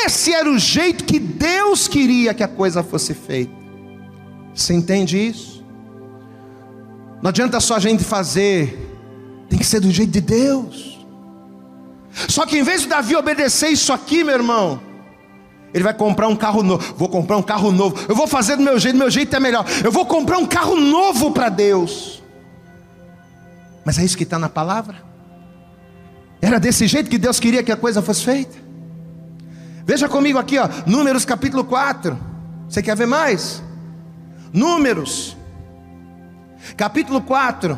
[0.06, 3.54] Esse era o jeito que Deus queria que a coisa fosse feita.
[4.54, 5.64] Você entende isso?
[7.22, 8.98] Não adianta só a gente fazer,
[9.50, 10.95] tem que ser do jeito de Deus.
[12.30, 14.82] Só que em vez de Davi obedecer isso aqui, meu irmão,
[15.74, 16.96] ele vai comprar um carro novo.
[16.96, 17.98] Vou comprar um carro novo.
[18.08, 19.66] Eu vou fazer do meu jeito, meu jeito é melhor.
[19.84, 22.24] Eu vou comprar um carro novo para Deus.
[23.84, 25.04] Mas é isso que está na palavra.
[26.42, 28.58] Era desse jeito que Deus queria que a coisa fosse feita.
[29.86, 32.18] Veja comigo aqui, ó, Números capítulo 4.
[32.70, 33.62] Você quer ver mais?
[34.52, 35.36] Números,
[36.78, 37.78] capítulo 4.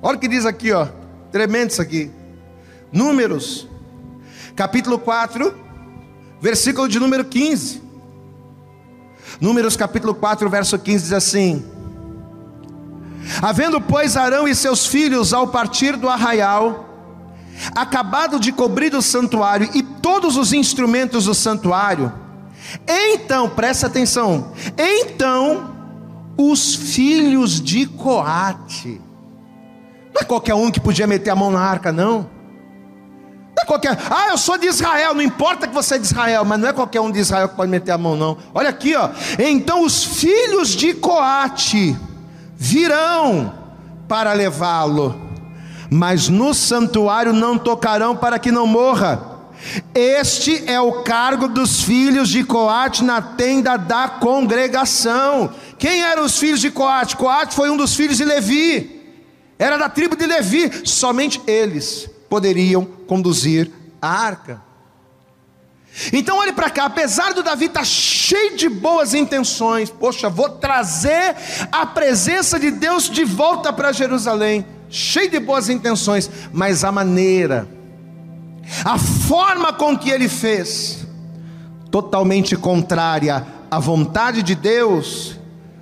[0.00, 0.86] Olha o que diz aqui, ó.
[1.32, 2.10] Tremendo isso aqui.
[2.94, 3.66] Números,
[4.54, 5.52] capítulo 4,
[6.40, 7.82] versículo de número 15.
[9.40, 11.64] Números capítulo 4, verso 15 diz assim:
[13.42, 16.88] Havendo, pois, Arão e seus filhos ao partir do arraial,
[17.74, 22.12] acabado de cobrir o santuário e todos os instrumentos do santuário,
[22.86, 25.74] então, presta atenção, então
[26.38, 29.00] os filhos de Coate,
[30.14, 32.33] não é qualquer um que podia meter a mão na arca, não.
[33.56, 36.58] É qualquer, ah, eu sou de Israel, não importa que você é de Israel, mas
[36.58, 38.36] não é qualquer um de Israel que pode meter a mão, não.
[38.52, 39.10] Olha aqui, ó.
[39.38, 41.96] Então os filhos de Coate
[42.56, 43.54] virão
[44.08, 45.14] para levá-lo,
[45.88, 49.32] mas no santuário não tocarão para que não morra.
[49.94, 55.50] Este é o cargo dos filhos de Coate na tenda da congregação.
[55.78, 57.16] Quem eram os filhos de Coate?
[57.16, 59.00] Coate foi um dos filhos de Levi,
[59.58, 63.70] era da tribo de Levi, somente eles poderiam conduzir
[64.02, 64.60] a arca.
[66.12, 70.48] Então olhe para cá, apesar do Davi estar tá cheio de boas intenções, poxa, vou
[70.48, 71.36] trazer
[71.70, 77.68] a presença de Deus de volta para Jerusalém, cheio de boas intenções, mas a maneira,
[78.84, 81.06] a forma com que ele fez,
[81.88, 85.38] totalmente contrária à vontade de Deus,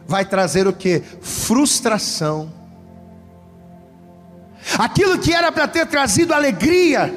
[0.06, 1.02] vai trazer o que?
[1.22, 2.52] Frustração
[4.78, 7.12] aquilo que era para ter trazido alegria,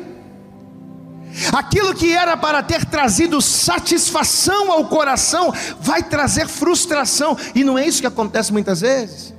[1.53, 7.87] aquilo que era para ter trazido satisfação ao coração, vai trazer frustração, e não é
[7.87, 9.33] isso que acontece muitas vezes.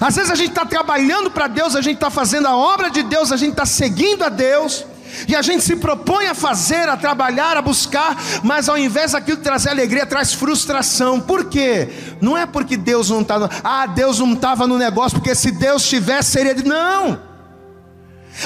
[0.00, 3.02] Às vezes a gente está trabalhando para Deus, a gente está fazendo a obra de
[3.02, 4.84] Deus, a gente está seguindo a Deus,
[5.28, 9.38] e a gente se propõe a fazer, a trabalhar, a buscar, mas ao invés daquilo
[9.38, 11.20] trazer alegria, traz frustração.
[11.20, 11.88] Por quê?
[12.20, 15.86] Não é porque Deus não está, ah, Deus não estava no negócio, porque se Deus
[15.86, 16.54] tivesse, seria.
[16.64, 17.20] Não!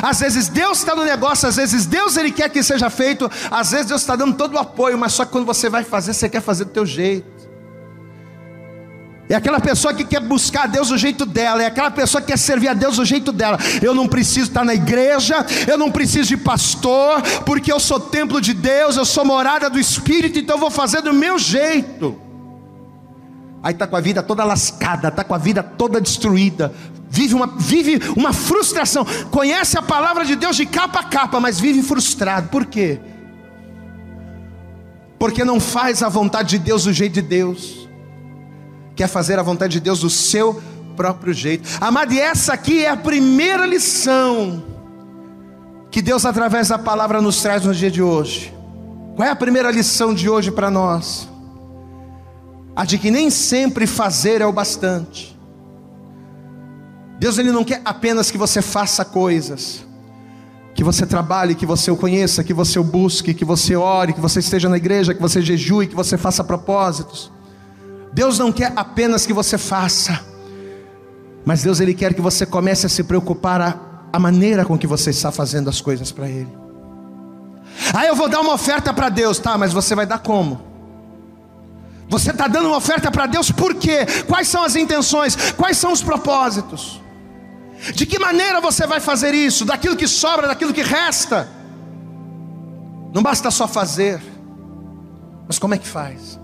[0.03, 3.73] Às vezes Deus está no negócio, às vezes Deus Ele quer que seja feito, às
[3.73, 6.29] vezes Deus está dando todo o apoio, mas só que quando você vai fazer, você
[6.29, 7.30] quer fazer do teu jeito.
[9.31, 12.27] É aquela pessoa que quer buscar a Deus do jeito dela, é aquela pessoa que
[12.27, 13.57] quer servir a Deus do jeito dela.
[13.81, 18.41] Eu não preciso estar na igreja, eu não preciso de pastor, porque eu sou templo
[18.41, 22.21] de Deus, eu sou morada do Espírito, então eu vou fazer do meu jeito.
[23.63, 26.75] Aí está com a vida toda lascada, está com a vida toda destruída,
[27.09, 31.61] vive uma, vive uma frustração, conhece a palavra de Deus de capa a capa, mas
[31.61, 32.49] vive frustrado.
[32.49, 32.99] Por quê?
[35.21, 37.80] Porque não faz a vontade de Deus do jeito de Deus
[39.01, 40.63] quer fazer a vontade de Deus do seu
[40.95, 41.67] próprio jeito.
[41.81, 44.63] Amado, e essa aqui é a primeira lição
[45.91, 48.53] que Deus, através da palavra, nos traz no dia de hoje.
[49.17, 51.27] Qual é a primeira lição de hoje para nós?
[52.77, 55.35] A de que nem sempre fazer é o bastante.
[57.19, 59.83] Deus ele não quer apenas que você faça coisas,
[60.75, 64.21] que você trabalhe, que você o conheça, que você o busque, que você ore, que
[64.21, 67.33] você esteja na igreja, que você jejue, que você faça propósitos.
[68.13, 70.21] Deus não quer apenas que você faça,
[71.45, 73.79] mas Deus ele quer que você comece a se preocupar a,
[74.13, 76.59] a maneira com que você está fazendo as coisas para Ele.
[77.95, 79.57] Ah, eu vou dar uma oferta para Deus, tá?
[79.57, 80.61] Mas você vai dar como?
[82.09, 84.05] Você está dando uma oferta para Deus por quê?
[84.27, 85.53] Quais são as intenções?
[85.53, 87.01] Quais são os propósitos?
[87.95, 89.65] De que maneira você vai fazer isso?
[89.65, 91.49] Daquilo que sobra, daquilo que resta?
[93.15, 94.21] Não basta só fazer,
[95.47, 96.39] mas como é que faz?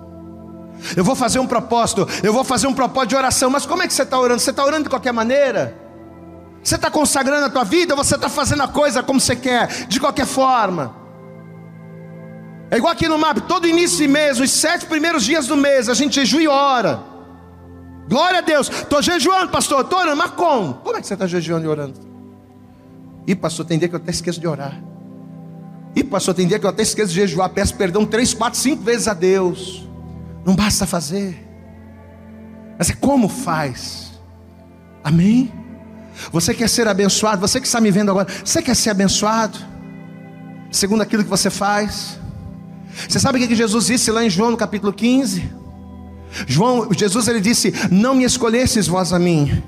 [0.97, 3.87] Eu vou fazer um propósito, eu vou fazer um propósito de oração, mas como é
[3.87, 4.41] que você está orando?
[4.41, 5.77] Você está orando de qualquer maneira?
[6.63, 9.87] Você está consagrando a tua vida ou você está fazendo a coisa como você quer,
[9.87, 10.97] de qualquer forma?
[12.71, 15.89] É igual aqui no mapa, todo início de mês, os sete primeiros dias do mês,
[15.89, 17.01] a gente jejua e ora.
[18.09, 20.75] Glória a Deus, estou jejuando, pastor, estou orando, mas como?
[20.75, 22.01] Como é que você está jejuando e orando?
[23.27, 24.81] E pastor, tem dia que eu até esqueço de orar.
[25.95, 28.83] E pastor, tem dia que eu até esqueço de jejuar, peço perdão três, quatro, cinco
[28.83, 29.89] vezes a Deus.
[30.47, 31.45] Não basta fazer,
[32.79, 34.13] mas é como faz.
[35.03, 35.53] Amém?
[36.31, 37.41] Você quer ser abençoado?
[37.41, 39.59] Você que está me vendo agora, você quer ser abençoado?
[40.71, 42.19] Segundo aquilo que você faz.
[43.09, 45.53] Você sabe o que Jesus disse lá em João no capítulo 15?
[46.47, 49.63] João, Jesus ele disse: Não me escolhesses vós a mim,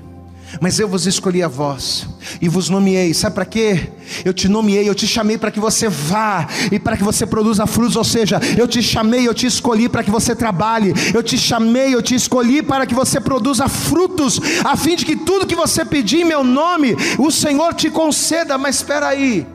[0.59, 2.07] mas eu vos escolhi a vós
[2.41, 3.13] e vos nomeei.
[3.13, 3.89] Sabe para quê?
[4.25, 7.67] Eu te nomeei, eu te chamei para que você vá e para que você produza
[7.67, 7.95] frutos.
[7.95, 10.93] Ou seja, eu te chamei, eu te escolhi para que você trabalhe.
[11.13, 15.15] Eu te chamei, eu te escolhi para que você produza frutos, a fim de que
[15.15, 18.57] tudo que você pedir em meu nome, o Senhor te conceda.
[18.57, 19.45] Mas espera aí.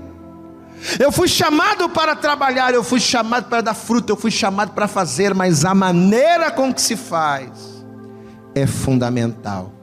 [0.99, 4.87] Eu fui chamado para trabalhar, eu fui chamado para dar fruto, eu fui chamado para
[4.87, 7.51] fazer, mas a maneira com que se faz
[8.55, 9.74] é fundamental.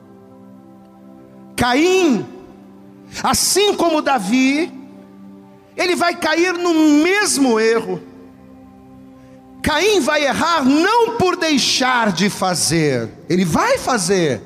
[1.55, 2.25] Caim,
[3.23, 4.71] assim como Davi,
[5.75, 6.73] ele vai cair no
[7.03, 8.01] mesmo erro.
[9.61, 14.41] Caim vai errar não por deixar de fazer, ele vai fazer.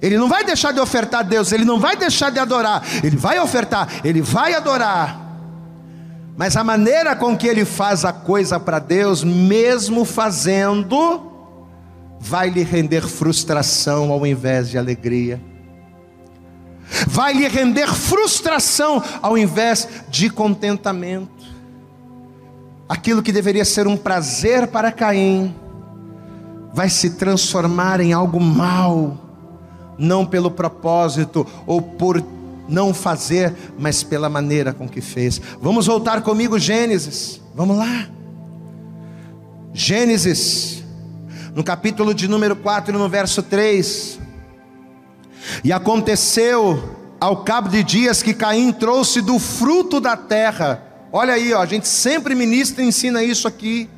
[0.00, 3.16] Ele não vai deixar de ofertar a Deus, ele não vai deixar de adorar, ele
[3.16, 5.20] vai ofertar, ele vai adorar.
[6.36, 11.30] Mas a maneira com que ele faz a coisa para Deus, mesmo fazendo,
[12.18, 15.40] vai lhe render frustração ao invés de alegria
[17.06, 21.30] vai lhe render frustração ao invés de contentamento.
[22.88, 25.54] Aquilo que deveria ser um prazer para Caim,
[26.72, 29.16] vai se transformar em algo mal,
[29.98, 32.22] não pelo propósito ou por
[32.68, 35.40] não fazer, mas pela maneira com que fez.
[35.60, 38.08] Vamos voltar comigo, Gênesis, vamos lá.
[39.74, 40.82] Gênesis,
[41.54, 44.21] no capítulo de número 4, no verso 3.
[45.62, 50.82] E aconteceu ao cabo de dias que Caim trouxe do fruto da terra.
[51.12, 53.88] Olha aí, ó, a gente sempre ministra e ensina isso aqui.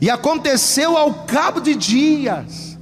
[0.00, 2.78] E aconteceu ao cabo de dias.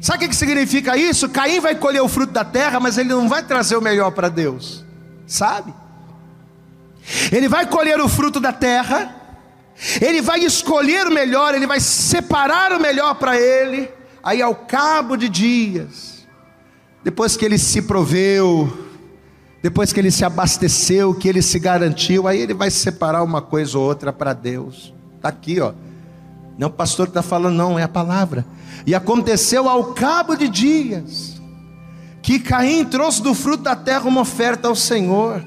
[0.00, 1.28] Sabe o que significa isso?
[1.28, 4.28] Caim vai colher o fruto da terra, mas ele não vai trazer o melhor para
[4.28, 4.84] Deus.
[5.26, 5.74] Sabe?
[7.32, 9.14] Ele vai colher o fruto da terra,
[10.00, 13.88] ele vai escolher o melhor, ele vai separar o melhor para ele
[14.26, 16.26] Aí, ao cabo de dias,
[17.04, 18.76] depois que ele se proveu,
[19.62, 23.78] depois que ele se abasteceu, que ele se garantiu, aí ele vai separar uma coisa
[23.78, 24.92] ou outra para Deus.
[25.14, 25.72] Está aqui, ó.
[26.58, 28.44] Não é o pastor que está falando, não, é a palavra.
[28.84, 31.40] E aconteceu ao cabo de dias
[32.20, 35.40] que Caim trouxe do fruto da terra uma oferta ao Senhor.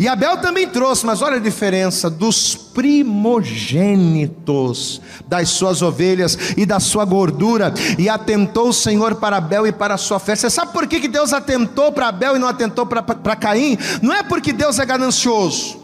[0.00, 4.98] E Abel também trouxe, mas olha a diferença dos primogênitos
[5.28, 7.74] das suas ovelhas e da sua gordura.
[7.98, 10.40] E atentou o Senhor para Abel e para a sua oferta.
[10.40, 13.76] Você sabe por que Deus atentou para Abel e não atentou para Caim?
[14.00, 15.78] Não é porque Deus é ganancioso.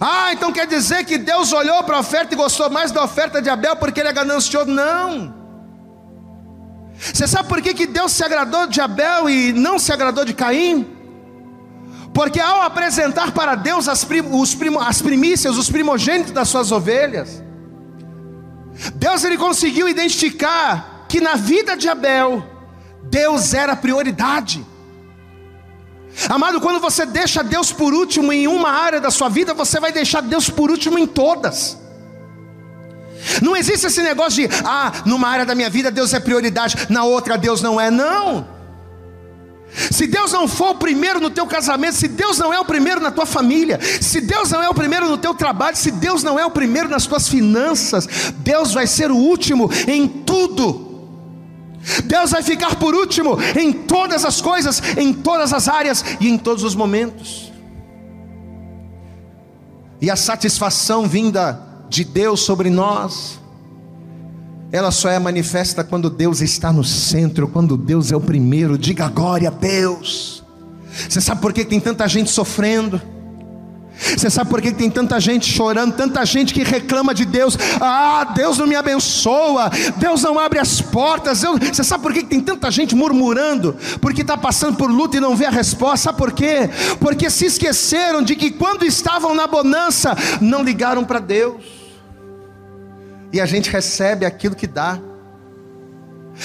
[0.00, 3.42] Ah, então quer dizer que Deus olhou para a oferta e gostou mais da oferta
[3.42, 4.70] de Abel porque ele é ganancioso?
[4.70, 5.34] Não.
[6.96, 10.34] Você sabe por que, que Deus se agradou de Abel e não se agradou de
[10.34, 10.99] Caim?
[12.12, 16.72] Porque ao apresentar para Deus as, prim, os prim, as primícias, os primogênitos das suas
[16.72, 17.42] ovelhas,
[18.94, 22.44] Deus ele conseguiu identificar que na vida de Abel,
[23.04, 24.66] Deus era prioridade.
[26.28, 29.92] Amado, quando você deixa Deus por último em uma área da sua vida, você vai
[29.92, 31.78] deixar Deus por último em todas.
[33.42, 37.04] Não existe esse negócio de, ah, numa área da minha vida Deus é prioridade, na
[37.04, 38.59] outra Deus não é, não.
[39.72, 43.00] Se Deus não for o primeiro no teu casamento, se Deus não é o primeiro
[43.00, 46.38] na tua família, se Deus não é o primeiro no teu trabalho, se Deus não
[46.38, 48.08] é o primeiro nas tuas finanças,
[48.38, 50.90] Deus vai ser o último em tudo.
[52.04, 56.36] Deus vai ficar por último em todas as coisas, em todas as áreas e em
[56.36, 57.50] todos os momentos.
[60.00, 63.39] E a satisfação vinda de Deus sobre nós,
[64.72, 68.78] ela só é manifesta quando Deus está no centro, quando Deus é o primeiro.
[68.78, 70.44] Diga glória a Deus.
[71.08, 73.00] Você sabe por que tem tanta gente sofrendo?
[74.16, 77.56] Você sabe por que tem tanta gente chorando, tanta gente que reclama de Deus?
[77.80, 81.42] Ah, Deus não me abençoa, Deus não abre as portas.
[81.42, 81.58] Deus...
[81.72, 83.76] Você sabe por que tem tanta gente murmurando?
[84.00, 86.04] Porque está passando por luta e não vê a resposta.
[86.04, 86.70] Sabe por quê?
[86.98, 91.79] Porque se esqueceram de que quando estavam na bonança, não ligaram para Deus.
[93.32, 94.98] E a gente recebe aquilo que dá,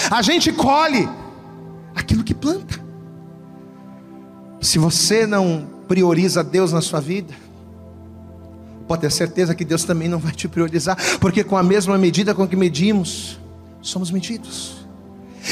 [0.10, 1.08] a gente colhe
[1.96, 2.84] aquilo que planta.
[4.62, 7.34] Se você não prioriza Deus na sua vida,
[8.88, 12.34] pode ter certeza que Deus também não vai te priorizar, porque com a mesma medida
[12.36, 13.40] com que medimos,
[13.82, 14.86] somos medidos.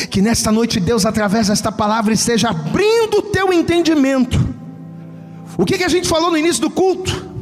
[0.09, 4.39] Que nesta noite Deus, através desta palavra, esteja abrindo o teu entendimento.
[5.57, 7.32] O que, que a gente falou no início do culto?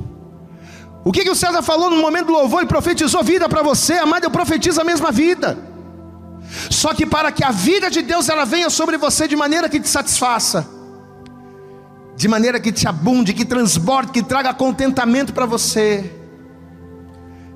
[1.04, 2.62] O que, que o César falou no momento do louvor?
[2.62, 5.58] Ele profetizou vida para você, amado, eu profetizo a mesma vida.
[6.70, 9.80] Só que para que a vida de Deus ela venha sobre você de maneira que
[9.80, 10.82] te satisfaça
[12.22, 16.16] de maneira que te abunde, que transborde, que traga contentamento para você.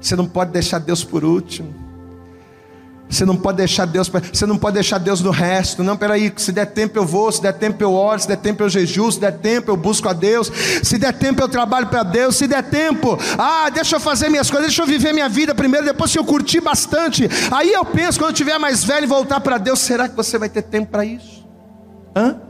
[0.01, 1.84] Você não pode deixar Deus por último.
[3.08, 5.84] Você não pode deixar Deus, você não pode deixar Deus no resto.
[5.84, 8.64] Não, peraí, se der tempo eu vou, se der tempo eu oro, se der tempo
[8.64, 10.51] eu jejuo, se der tempo eu busco a Deus,
[10.84, 14.49] se der tempo eu trabalho para Deus, se der tempo, ah, deixa eu fazer minhas
[14.49, 18.20] coisas, deixa eu viver minha vida primeiro, depois se eu curtir bastante, aí eu penso
[18.20, 20.91] quando eu tiver mais velho e voltar para Deus, será que você vai ter tempo
[20.91, 21.45] para isso?
[22.16, 22.41] Hã?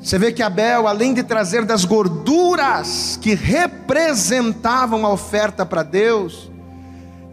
[0.00, 6.50] Você vê que Abel, além de trazer das gorduras que representavam a oferta para Deus,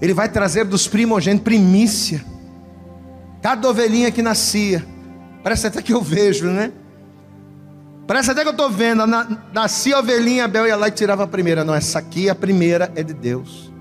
[0.04, 2.26] ele vai trazer dos primogênitos, primícia.
[3.42, 4.86] Cada ovelhinha que nascia.
[5.42, 6.74] Parece até que eu vejo, né?
[8.06, 9.06] Parece até que eu estou vendo.
[9.54, 11.64] Nascia a ovelhinha, Abel ia lá e tirava a primeira.
[11.64, 13.72] Não, essa aqui, a primeira é de Deus.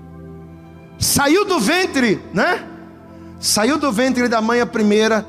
[0.97, 2.69] Saiu do ventre, né?
[3.37, 5.27] Saiu do ventre da mãe a primeira,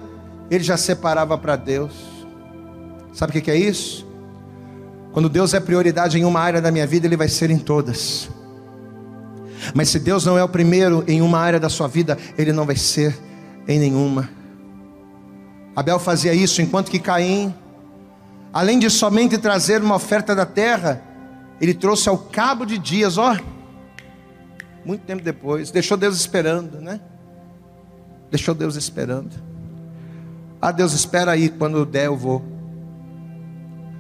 [0.49, 1.93] ele já separava para Deus.
[3.13, 4.07] Sabe o que é isso?
[5.11, 8.29] Quando Deus é prioridade em uma área da minha vida, Ele vai ser em todas.
[9.73, 12.67] Mas se Deus não é o primeiro em uma área da sua vida, Ele não
[12.67, 13.17] vai ser
[13.67, 14.29] em nenhuma.
[15.77, 17.55] Abel fazia isso, enquanto que Caim,
[18.53, 21.03] além de somente trazer uma oferta da terra,
[21.61, 23.37] ele trouxe ao cabo de dias, ó,
[24.85, 27.01] muito tempo depois, deixou Deus esperando, né?
[28.31, 29.31] Deixou Deus esperando.
[30.61, 32.54] Ah, Deus espera aí, quando der eu vou.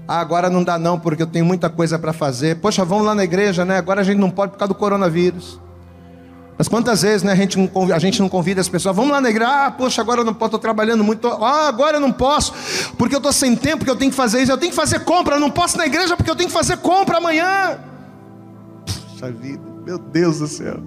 [0.06, 2.56] Ah, agora não dá não, porque eu tenho muita coisa para fazer.
[2.56, 3.78] Poxa, vamos lá na igreja, né?
[3.78, 5.58] Agora a gente não pode por causa do coronavírus.
[6.56, 9.10] Mas quantas vezes né, a, gente não convida, a gente não convida as pessoas, vamos
[9.10, 12.00] lá na igreja, ah, poxa, agora eu não posso, estou trabalhando muito, ah, agora eu
[12.00, 12.54] não posso,
[12.96, 15.00] porque eu estou sem tempo, porque eu tenho que fazer isso, eu tenho que fazer
[15.00, 17.76] compra, eu não posso na igreja porque eu tenho que fazer compra amanhã.
[18.86, 20.80] Puxa vida, meu Deus do céu.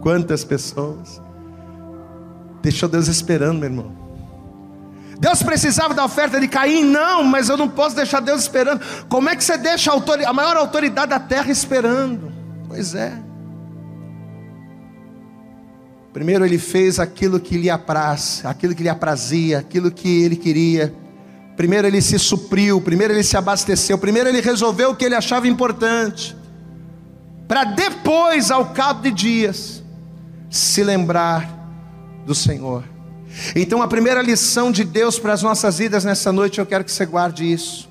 [0.00, 1.20] Quantas pessoas.
[2.62, 3.99] Deixou Deus esperando, meu irmão.
[5.20, 6.82] Deus precisava da oferta de Caim?
[6.82, 8.80] Não, mas eu não posso deixar Deus esperando.
[9.06, 12.32] Como é que você deixa a, maior autoridade da terra esperando?
[12.66, 13.12] Pois é.
[16.10, 20.94] Primeiro ele fez aquilo que lhe apraz, aquilo que lhe aprazia, aquilo que ele queria.
[21.54, 25.46] Primeiro ele se supriu, primeiro ele se abasteceu, primeiro ele resolveu o que ele achava
[25.46, 26.34] importante.
[27.46, 29.82] para depois, ao cabo de dias,
[30.48, 31.46] se lembrar
[32.24, 32.84] do Senhor.
[33.54, 36.92] Então, a primeira lição de Deus para as nossas vidas nessa noite, eu quero que
[36.92, 37.88] você guarde isso.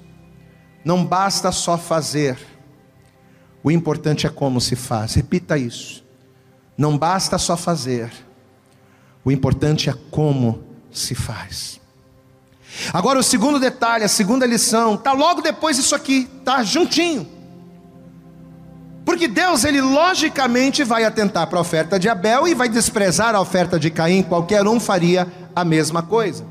[0.84, 2.38] Não basta só fazer,
[3.64, 5.14] o importante é como se faz.
[5.16, 6.04] Repita isso.
[6.78, 8.12] Não basta só fazer,
[9.24, 11.80] o importante é como se faz.
[12.94, 17.39] Agora, o segundo detalhe, a segunda lição, está logo depois disso aqui, está juntinho.
[19.10, 23.42] Porque Deus, ele logicamente vai atentar para a oferta de Abel e vai desprezar a
[23.42, 26.46] oferta de Caim, qualquer um faria a mesma coisa.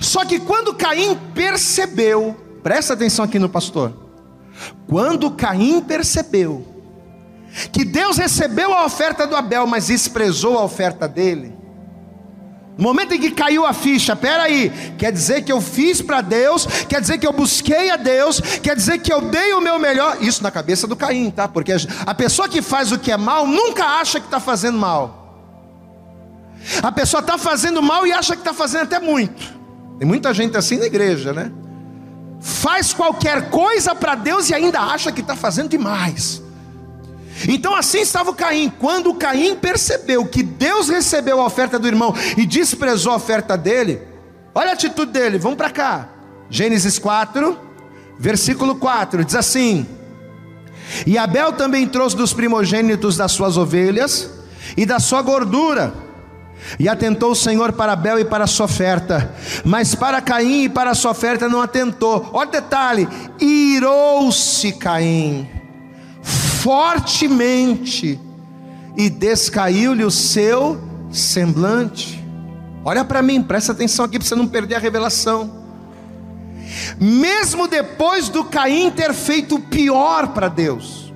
[0.00, 3.92] Só que quando Caim percebeu, presta atenção aqui no pastor,
[4.88, 6.66] quando Caim percebeu
[7.70, 11.54] que Deus recebeu a oferta do Abel, mas desprezou a oferta dele,
[12.80, 16.66] no momento em que caiu a ficha, peraí, quer dizer que eu fiz para Deus,
[16.88, 20.16] quer dizer que eu busquei a Deus, quer dizer que eu dei o meu melhor,
[20.22, 21.46] isso na cabeça do Caim, tá?
[21.46, 21.74] Porque
[22.06, 25.20] a pessoa que faz o que é mal nunca acha que está fazendo mal.
[26.82, 29.54] A pessoa está fazendo mal e acha que está fazendo até muito.
[29.98, 31.52] Tem muita gente assim na igreja, né?
[32.40, 36.42] Faz qualquer coisa para Deus e ainda acha que está fazendo demais.
[37.48, 38.72] Então assim estava o Caim.
[38.78, 44.02] Quando Caim percebeu que Deus recebeu a oferta do irmão e desprezou a oferta dele,
[44.54, 46.08] olha a atitude dele, vamos para cá.
[46.48, 47.58] Gênesis 4,
[48.18, 49.86] versículo 4, diz assim:
[51.06, 54.30] E Abel também trouxe dos primogênitos das suas ovelhas
[54.76, 55.94] e da sua gordura
[56.78, 59.34] e atentou o Senhor para Abel e para a sua oferta,
[59.64, 62.28] mas para Caim e para a sua oferta não atentou.
[62.32, 63.08] Olha o detalhe:
[63.40, 65.59] irou-se Caim
[66.62, 68.20] fortemente
[68.96, 70.80] e descaiu-lhe o seu
[71.10, 72.22] semblante.
[72.84, 75.58] Olha para mim, presta atenção aqui para você não perder a revelação.
[77.00, 81.12] Mesmo depois do Caim ter feito o pior para Deus,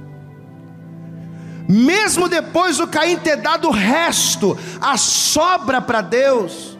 [1.69, 6.79] mesmo depois do Caim ter dado o resto, a sobra para Deus,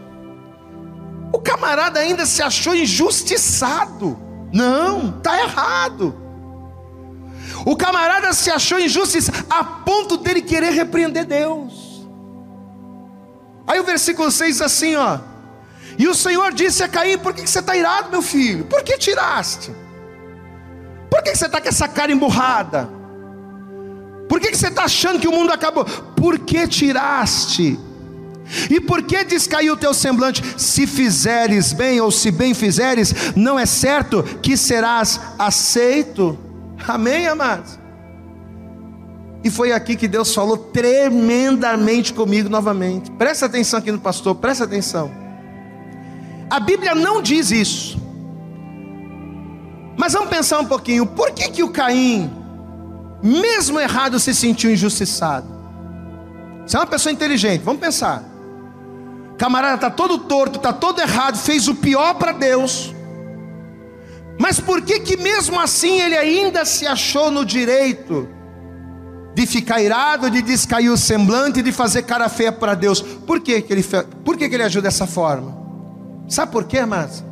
[1.33, 4.19] o camarada ainda se achou injustiçado.
[4.53, 6.24] Não, está errado.
[7.65, 12.07] O camarada se achou injustiçado a ponto dele querer repreender Deus.
[13.67, 15.19] Aí o versículo 6 diz assim: ó.
[15.99, 18.65] E o Senhor disse a Caim: Por que você está irado, meu filho?
[18.65, 19.73] Por que tiraste?
[21.11, 22.89] Por que você está com essa cara emburrada?
[24.29, 25.85] Por que você está achando que o mundo acabou?
[25.85, 27.79] Por que tiraste?
[28.69, 30.43] E por que descaiu o teu semblante?
[30.61, 36.39] Se fizeres bem ou se bem fizeres, não é certo que serás aceito.
[36.87, 37.79] Amém, amados?
[39.43, 43.11] E foi aqui que Deus falou tremendamente comigo novamente.
[43.13, 45.11] Presta atenção aqui no pastor, presta atenção.
[46.49, 48.03] A Bíblia não diz isso.
[49.97, 51.07] Mas vamos pensar um pouquinho.
[51.07, 52.45] Por que que o Caim
[53.25, 55.47] mesmo errado, se sentiu injustiçado.
[56.67, 58.23] Você é uma pessoa inteligente, vamos pensar.
[59.39, 62.95] Camarada está todo torto, está todo errado, fez o pior para Deus.
[64.39, 68.29] Mas por que que mesmo assim ele ainda se achou no direito
[69.35, 73.01] de ficar irado, de descair o semblante, de fazer cara feia para Deus?
[73.01, 73.85] Por que que ele
[74.25, 75.57] por que que ele agiu dessa forma?
[76.29, 77.25] Sabe por quê, mas?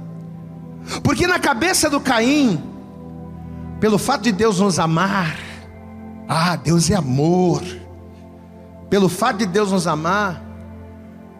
[1.03, 2.63] Porque na cabeça do Caim,
[3.81, 5.37] pelo fato de Deus nos amar,
[6.29, 7.63] ah, Deus é amor.
[8.89, 10.43] Pelo fato de Deus nos amar,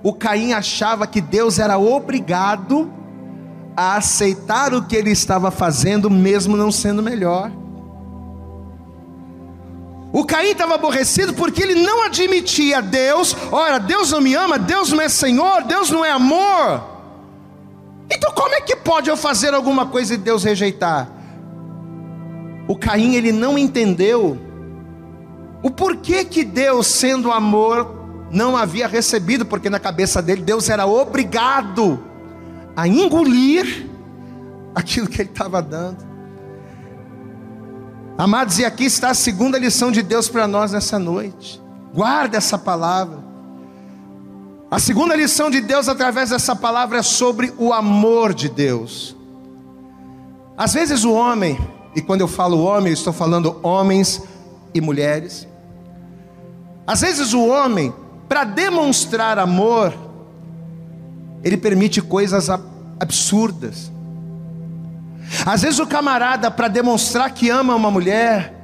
[0.03, 2.91] o Caim achava que Deus era obrigado
[3.77, 7.51] a aceitar o que ele estava fazendo, mesmo não sendo melhor.
[10.13, 14.93] O Caim estava aborrecido porque ele não admitia Deus, olha, Deus não me ama, Deus
[14.93, 16.85] não é Senhor, Deus não é amor.
[18.11, 21.11] Então como é que pode eu fazer alguma coisa e Deus rejeitar?
[22.69, 24.39] O Caim ele não entendeu
[25.63, 30.85] o porquê que Deus, sendo amor, não havia recebido, porque na cabeça dele Deus era
[30.85, 32.12] obrigado
[32.77, 33.87] a engolir
[34.75, 36.13] aquilo que ele estava dando.
[38.17, 41.61] Amados, e aqui está a segunda lição de Deus para nós nessa noite.
[41.95, 43.19] Guarda essa palavra.
[44.71, 49.17] A segunda lição de Deus através dessa palavra é sobre o amor de Deus.
[50.57, 51.59] Às vezes o homem,
[51.95, 54.23] e quando eu falo homem, eu estou falando homens
[54.73, 55.47] e mulheres,
[56.87, 57.93] às vezes o homem,
[58.29, 59.93] para demonstrar amor,
[61.43, 62.49] ele permite coisas
[63.01, 63.91] absurdas.
[65.47, 68.55] Às vezes o camarada, para demonstrar que ama uma mulher,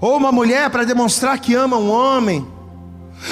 [0.00, 2.46] ou uma mulher para demonstrar que ama um homem,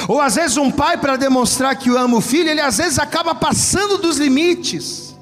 [0.09, 3.35] ou às vezes um pai para demonstrar que ama o filho, ele às vezes acaba
[3.35, 5.15] passando dos limites,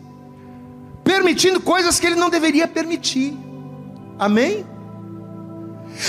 [1.04, 3.36] permitindo coisas que ele não deveria permitir.
[4.18, 4.64] Amém?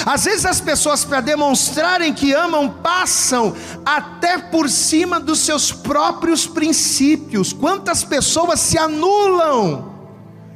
[0.05, 3.55] Às vezes as pessoas, para demonstrarem que amam, passam
[3.85, 7.53] até por cima dos seus próprios princípios.
[7.53, 9.93] Quantas pessoas se anulam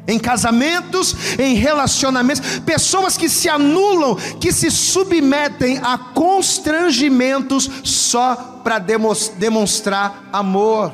[0.07, 8.79] em casamentos, em relacionamentos, pessoas que se anulam, que se submetem a constrangimentos só para
[8.79, 10.93] demonstrar amor.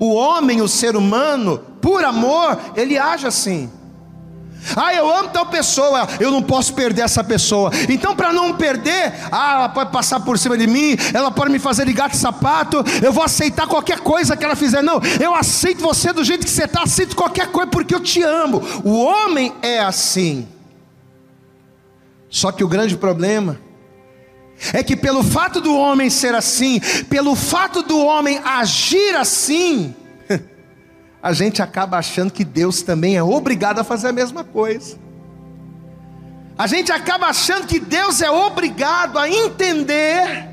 [0.00, 3.70] O homem, o ser humano, por amor, ele age assim.
[4.76, 7.70] Ah, eu amo tal pessoa, eu não posso perder essa pessoa.
[7.88, 11.58] Então, para não perder, ah, ela pode passar por cima de mim, ela pode me
[11.58, 14.82] fazer de gato e sapato, eu vou aceitar qualquer coisa que ela fizer.
[14.82, 18.22] Não, eu aceito você do jeito que você está, aceito qualquer coisa porque eu te
[18.22, 18.62] amo.
[18.84, 20.46] O homem é assim.
[22.28, 23.58] Só que o grande problema
[24.72, 29.94] é que, pelo fato do homem ser assim, pelo fato do homem agir assim,
[31.22, 34.96] a gente acaba achando que Deus também é obrigado a fazer a mesma coisa.
[36.56, 40.48] A gente acaba achando que Deus é obrigado a entender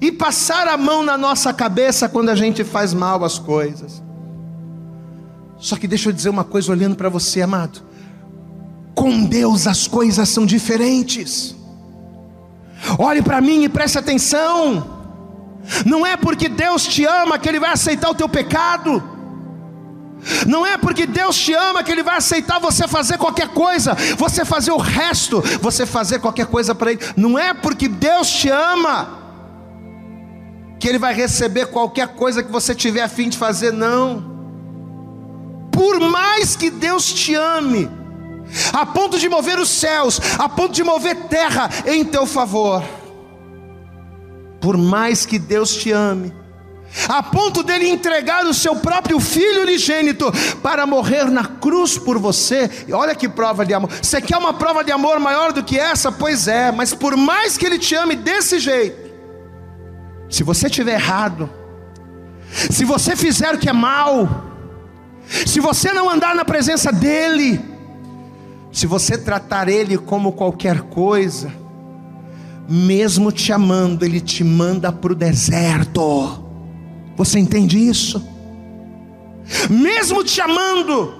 [0.00, 4.02] e passar a mão na nossa cabeça quando a gente faz mal as coisas.
[5.56, 7.82] Só que deixa eu dizer uma coisa olhando para você, amado.
[8.94, 11.56] Com Deus as coisas são diferentes.
[12.98, 14.92] Olhe para mim e preste atenção.
[15.86, 19.13] Não é porque Deus te ama que Ele vai aceitar o teu pecado.
[20.46, 24.44] Não é porque Deus te ama que Ele vai aceitar você fazer qualquer coisa, você
[24.44, 27.00] fazer o resto, você fazer qualquer coisa para Ele.
[27.16, 29.22] Não é porque Deus te ama
[30.78, 34.32] que Ele vai receber qualquer coisa que você tiver a fim de fazer, não.
[35.70, 37.90] Por mais que Deus te ame,
[38.72, 42.82] a ponto de mover os céus, a ponto de mover terra em teu favor,
[44.60, 46.32] por mais que Deus te ame,
[47.08, 50.32] a ponto dele entregar o seu próprio filho unigênito
[50.62, 52.70] para morrer na cruz por você.
[52.86, 53.90] E olha que prova de amor.
[54.00, 56.12] Você quer uma prova de amor maior do que essa?
[56.12, 59.12] Pois é, mas por mais que ele te ame desse jeito,
[60.30, 61.50] se você estiver errado,
[62.70, 64.52] se você fizer o que é mal,
[65.46, 67.60] se você não andar na presença dele,
[68.72, 71.52] se você tratar ele como qualquer coisa,
[72.68, 76.43] mesmo te amando, ele te manda para o deserto
[77.16, 78.26] você entende isso?
[79.70, 81.14] Mesmo te amando,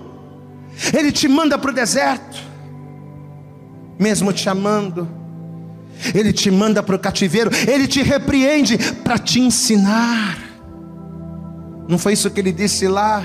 [0.93, 2.43] Ele te manda para o deserto.
[3.99, 5.09] Mesmo te amando,
[6.15, 7.51] Ele te manda para o cativeiro.
[7.69, 10.39] Ele te repreende para te ensinar.
[11.89, 13.23] Não foi isso que Ele disse lá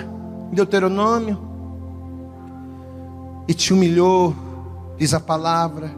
[0.51, 1.47] em Deuteronômio?
[3.47, 4.35] E te humilhou,
[4.97, 5.91] diz a palavra,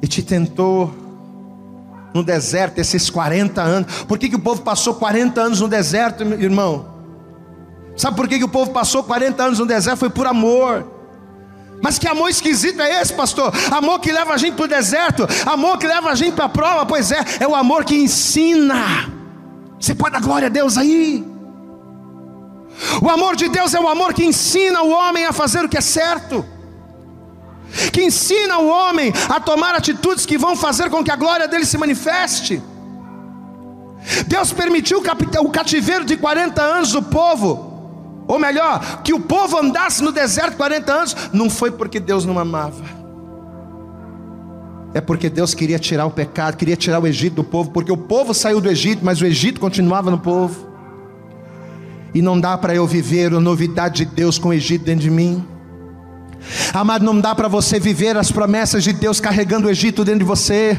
[0.00, 1.03] e te tentou
[2.14, 4.04] no deserto esses 40 anos.
[4.04, 6.94] Por que, que o povo passou 40 anos no deserto, irmão?
[7.96, 9.98] Sabe por que, que o povo passou 40 anos no deserto?
[9.98, 10.92] Foi por amor.
[11.82, 13.52] Mas que amor esquisito é esse, pastor?
[13.70, 16.48] Amor que leva a gente para o deserto, amor que leva a gente para a
[16.48, 19.12] prova, pois é, é o amor que ensina.
[19.78, 21.26] Você pode dar glória a Deus aí.
[23.02, 25.76] O amor de Deus é o amor que ensina o homem a fazer o que
[25.76, 26.44] é certo
[27.92, 31.66] que ensina o homem a tomar atitudes que vão fazer com que a glória dele
[31.66, 32.62] se manifeste.
[34.26, 35.02] Deus permitiu
[35.40, 37.72] o cativeiro de 40 anos do povo,
[38.28, 42.38] ou melhor, que o povo andasse no deserto 40 anos, não foi porque Deus não
[42.38, 42.84] amava,
[44.92, 47.96] é porque Deus queria tirar o pecado, queria tirar o Egito do povo, porque o
[47.96, 50.68] povo saiu do Egito, mas o Egito continuava no povo,
[52.14, 55.10] e não dá para eu viver a novidade de Deus com o Egito dentro de
[55.10, 55.44] mim.
[56.72, 60.24] Amado, não dá para você viver as promessas de Deus carregando o Egito dentro de
[60.24, 60.78] você.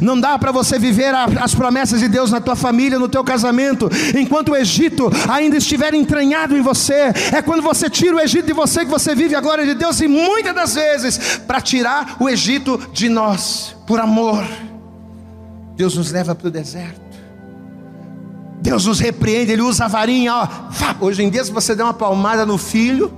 [0.00, 3.88] Não dá para você viver as promessas de Deus na tua família, no teu casamento,
[4.16, 7.12] enquanto o Egito ainda estiver entranhado em você.
[7.32, 10.00] É quando você tira o Egito de você que você vive a glória de Deus,
[10.00, 14.44] e muitas das vezes, para tirar o Egito de nós, por amor,
[15.76, 17.02] Deus nos leva para o deserto.
[18.60, 20.34] Deus nos repreende, Ele usa a varinha.
[20.34, 20.48] Ó.
[21.04, 23.12] Hoje em dia, se você der uma palmada no filho,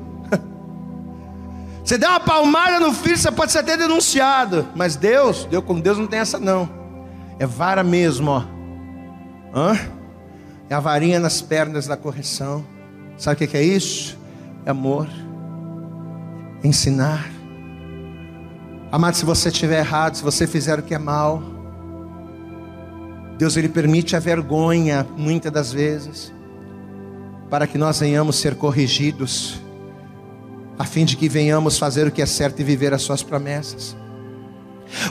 [1.86, 4.66] você der uma palmada no filho, você pode ser até denunciado.
[4.74, 6.68] Mas Deus, Deus com Deus não tem essa não.
[7.38, 8.42] É vara mesmo, ó.
[9.54, 9.78] Hã?
[10.68, 12.64] É a varinha nas pernas da correção.
[13.16, 14.18] Sabe o que é isso?
[14.64, 15.06] É amor.
[16.64, 17.30] Ensinar.
[18.90, 21.40] Amado, se você estiver errado, se você fizer o que é mal,
[23.38, 26.32] Deus ele permite a vergonha muitas das vezes
[27.48, 29.64] para que nós venhamos ser corrigidos
[30.78, 33.96] a fim de que venhamos fazer o que é certo e viver as suas promessas.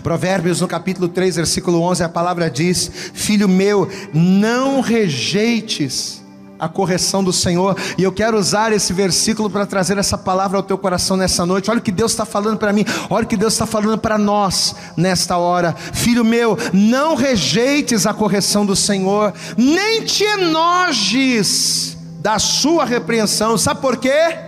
[0.01, 6.23] Provérbios no capítulo 3, versículo 11, a palavra diz: Filho meu, não rejeites
[6.57, 10.63] a correção do Senhor, e eu quero usar esse versículo para trazer essa palavra ao
[10.63, 11.69] teu coração nessa noite.
[11.69, 14.17] Olha o que Deus está falando para mim, olha o que Deus está falando para
[14.17, 15.73] nós nesta hora.
[15.73, 23.81] Filho meu, não rejeites a correção do Senhor, nem te enojes da sua repreensão, sabe
[23.81, 24.44] por quê?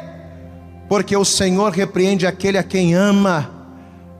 [0.87, 3.49] Porque o Senhor repreende aquele a quem ama,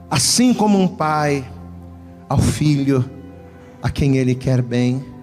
[0.09, 1.45] assim como um pai
[2.27, 3.09] ao filho
[3.81, 5.17] a quem ele quer bem.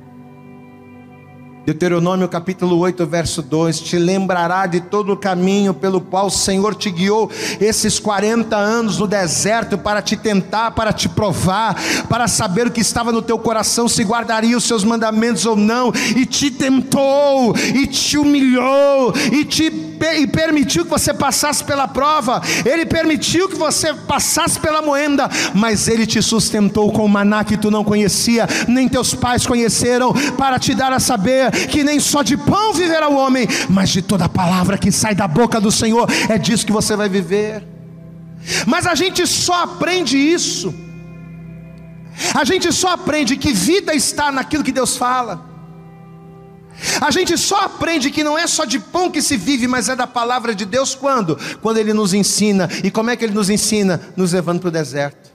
[1.66, 6.74] Deuteronômio capítulo 8, verso 2: Te lembrará de todo o caminho pelo qual o Senhor
[6.74, 11.74] te guiou esses 40 anos no deserto para te tentar, para te provar,
[12.06, 15.90] para saber o que estava no teu coração, se guardaria os seus mandamentos ou não,
[16.14, 19.70] e te tentou, e te humilhou, e te
[20.18, 25.88] e permitiu que você passasse pela prova, Ele permitiu que você passasse pela moenda, mas
[25.88, 30.58] Ele te sustentou com o maná que tu não conhecia, nem teus pais conheceram, para
[30.58, 34.28] te dar a saber que nem só de pão viverá o homem, mas de toda
[34.28, 37.66] palavra que sai da boca do Senhor, é disso que você vai viver.
[38.66, 40.74] Mas a gente só aprende isso,
[42.34, 45.53] a gente só aprende que vida está naquilo que Deus fala.
[47.00, 49.96] A gente só aprende que não é só de pão que se vive, mas é
[49.96, 51.38] da palavra de Deus quando?
[51.62, 52.68] Quando Ele nos ensina.
[52.82, 54.00] E como é que Ele nos ensina?
[54.16, 55.32] Nos levando para o deserto.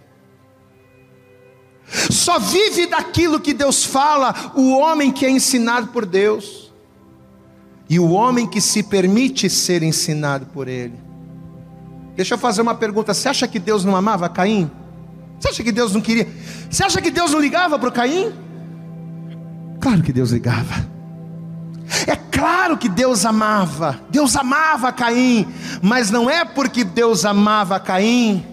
[2.11, 6.71] Só vive daquilo que Deus fala o homem que é ensinado por Deus
[7.89, 10.99] e o homem que se permite ser ensinado por Ele.
[12.15, 14.69] Deixa eu fazer uma pergunta: você acha que Deus não amava Caim?
[15.39, 16.27] Você acha que Deus não queria?
[16.69, 18.31] Você acha que Deus não ligava para Caim?
[19.79, 20.98] Claro que Deus ligava.
[22.05, 25.47] É claro que Deus amava, Deus amava Caim,
[25.81, 28.45] mas não é porque Deus amava Caim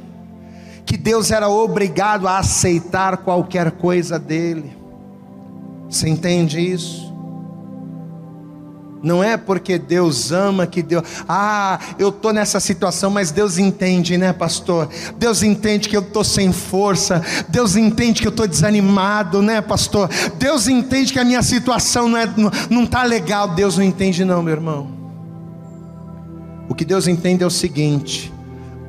[0.87, 4.77] que Deus era obrigado a aceitar qualquer coisa dele.
[5.91, 7.13] Você entende isso?
[9.03, 11.05] Não é porque Deus ama que Deus.
[11.29, 14.89] Ah, eu estou nessa situação, mas Deus entende, né, pastor?
[15.19, 17.23] Deus entende que eu estou sem força.
[17.49, 20.09] Deus entende que eu estou desanimado, né, pastor?
[20.39, 23.49] Deus entende que a minha situação não está não, não tá legal.
[23.49, 24.91] Deus não entende, não, meu irmão.
[26.69, 28.33] O que Deus entende é o seguinte: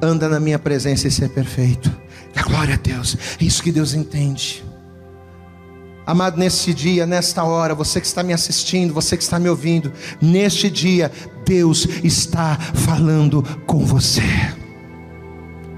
[0.01, 1.91] anda na minha presença e ser perfeito.
[2.35, 3.17] É glória a Deus.
[3.39, 4.63] É isso que Deus entende.
[6.07, 9.91] Amado, nesse dia, nesta hora, você que está me assistindo, você que está me ouvindo,
[10.21, 11.11] neste dia,
[11.45, 14.21] Deus está falando com você.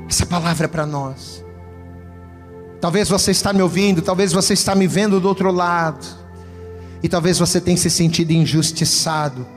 [0.08, 1.44] Essa palavra é para nós.
[2.80, 6.06] Talvez você está me ouvindo, talvez você está me vendo do outro lado,
[7.02, 9.48] e talvez você tenha se sentido injustiçado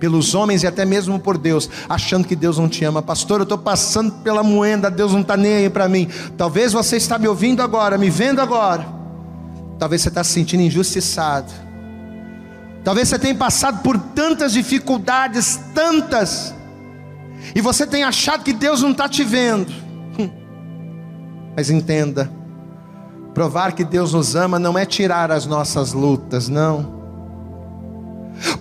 [0.00, 3.02] pelos homens e até mesmo por Deus, achando que Deus não te ama.
[3.02, 6.08] Pastor, eu estou passando pela moenda, Deus não está nem aí para mim.
[6.38, 9.03] Talvez você está me ouvindo agora, me vendo agora
[9.78, 11.52] Talvez você está se sentindo injustiçado.
[12.84, 16.54] Talvez você tenha passado por tantas dificuldades, tantas,
[17.54, 19.72] e você tenha achado que Deus não está te vendo.
[20.18, 20.30] Hum.
[21.56, 22.30] Mas entenda,
[23.32, 27.02] provar que Deus nos ama não é tirar as nossas lutas, não.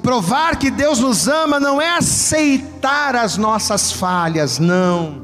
[0.02, 5.23] Provar que Deus nos ama não é aceitar as nossas falhas, não.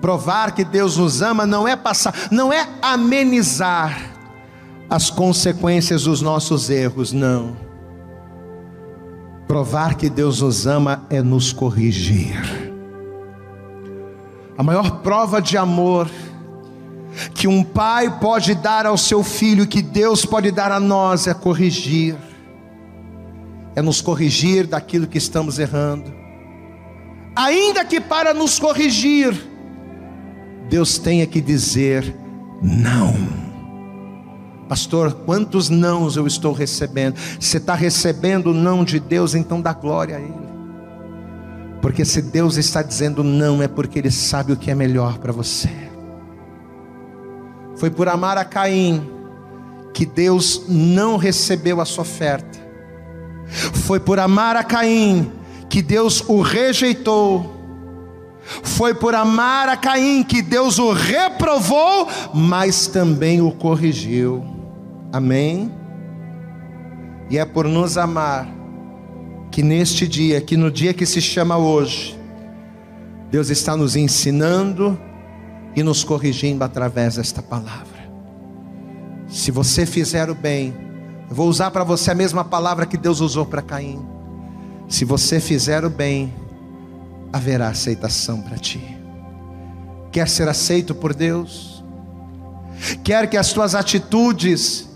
[0.00, 4.12] Provar que Deus nos ama não é passar, não é amenizar
[4.88, 7.56] as consequências dos nossos erros, não.
[9.46, 12.36] Provar que Deus nos ama é nos corrigir.
[14.56, 16.08] A maior prova de amor
[17.34, 21.34] que um pai pode dar ao seu filho, que Deus pode dar a nós, é
[21.34, 22.16] corrigir,
[23.74, 26.12] é nos corrigir daquilo que estamos errando,
[27.34, 29.47] ainda que para nos corrigir,
[30.68, 32.14] Deus tenha que dizer
[32.62, 33.14] não.
[34.68, 37.16] Pastor, quantos nãos eu estou recebendo?
[37.40, 40.48] Você está recebendo o não de Deus, então dá glória a Ele.
[41.80, 45.32] Porque se Deus está dizendo não, é porque Ele sabe o que é melhor para
[45.32, 45.70] você.
[47.76, 49.08] Foi por amar a Caim
[49.94, 52.58] que Deus não recebeu a sua oferta.
[53.46, 55.32] Foi por amar a Caim
[55.68, 57.57] que Deus o rejeitou
[58.62, 64.44] foi por amar a Caim que Deus o reprovou, mas também o corrigiu.
[65.12, 65.72] Amém?
[67.30, 68.48] E é por nos amar
[69.50, 72.18] que neste dia, que no dia que se chama hoje,
[73.30, 74.98] Deus está nos ensinando
[75.76, 77.98] e nos corrigindo através desta palavra.
[79.28, 80.74] Se você fizer o bem,
[81.28, 84.00] eu vou usar para você a mesma palavra que Deus usou para Caim.
[84.88, 86.32] Se você fizer o bem,
[87.32, 88.98] haverá aceitação para ti.
[90.10, 91.82] Quer ser aceito por Deus?
[93.02, 94.88] Quer que as tuas atitudes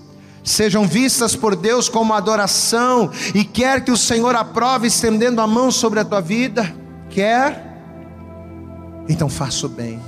[0.45, 5.71] sejam vistas por Deus como adoração e quer que o Senhor aprove estendendo a mão
[5.71, 6.75] sobre a tua vida?
[7.11, 7.71] Quer?
[9.09, 10.01] Então faça o bem,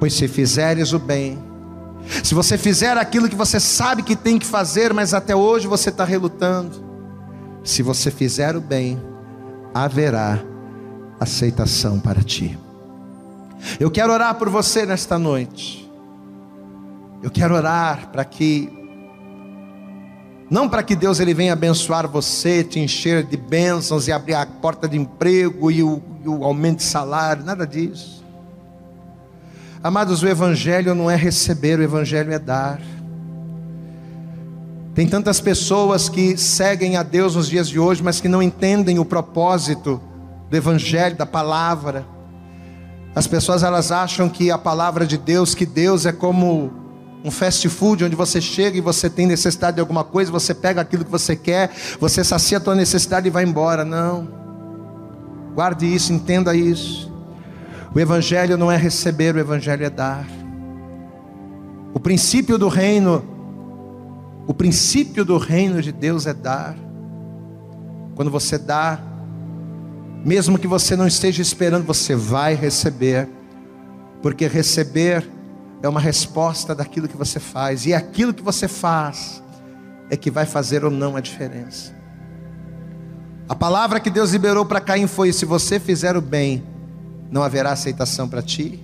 [0.00, 1.38] pois se fizeres o bem,
[2.22, 5.90] se você fizer aquilo que você sabe que tem que fazer, mas até hoje você
[5.90, 6.84] está relutando,
[7.64, 9.00] se você fizer o bem,
[9.74, 10.42] haverá
[11.18, 12.58] aceitação para ti.
[13.80, 15.90] Eu quero orar por você nesta noite.
[17.22, 18.72] Eu quero orar para que
[20.48, 24.46] não para que Deus ele venha abençoar você, te encher de bênçãos e abrir a
[24.46, 28.24] porta de emprego e o, e o aumento de salário, nada disso.
[29.82, 32.80] Amados, o Evangelho não é receber, o Evangelho é dar.
[34.94, 38.98] Tem tantas pessoas que seguem a Deus nos dias de hoje, mas que não entendem
[38.98, 40.00] o propósito
[40.48, 42.06] do Evangelho, da palavra.
[43.14, 46.70] As pessoas elas acham que a palavra de Deus, que Deus é como
[47.24, 50.80] um fast food onde você chega e você tem necessidade de alguma coisa, você pega
[50.80, 53.84] aquilo que você quer, você sacia a tua necessidade e vai embora.
[53.84, 54.28] Não.
[55.54, 57.10] Guarde isso, entenda isso.
[57.94, 60.26] O evangelho não é receber, o evangelho é dar.
[61.94, 63.24] O princípio do reino,
[64.46, 66.76] o princípio do reino de Deus é dar.
[68.14, 69.00] Quando você dá,
[70.26, 73.28] mesmo que você não esteja esperando, você vai receber,
[74.20, 75.24] porque receber
[75.80, 79.40] é uma resposta daquilo que você faz, e aquilo que você faz
[80.10, 81.94] é que vai fazer ou não a diferença.
[83.48, 86.66] A palavra que Deus liberou para Caim foi: se você fizer o bem,
[87.30, 88.82] não haverá aceitação para ti.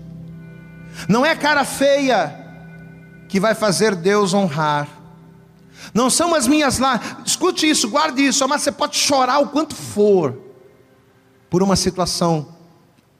[1.08, 2.38] Não é cara feia
[3.28, 4.86] que vai fazer Deus honrar.
[5.92, 7.00] Não são as minhas lá.
[7.26, 8.46] Escute isso, guarde isso.
[8.46, 10.51] Mas você pode chorar o quanto for
[11.52, 12.48] por uma situação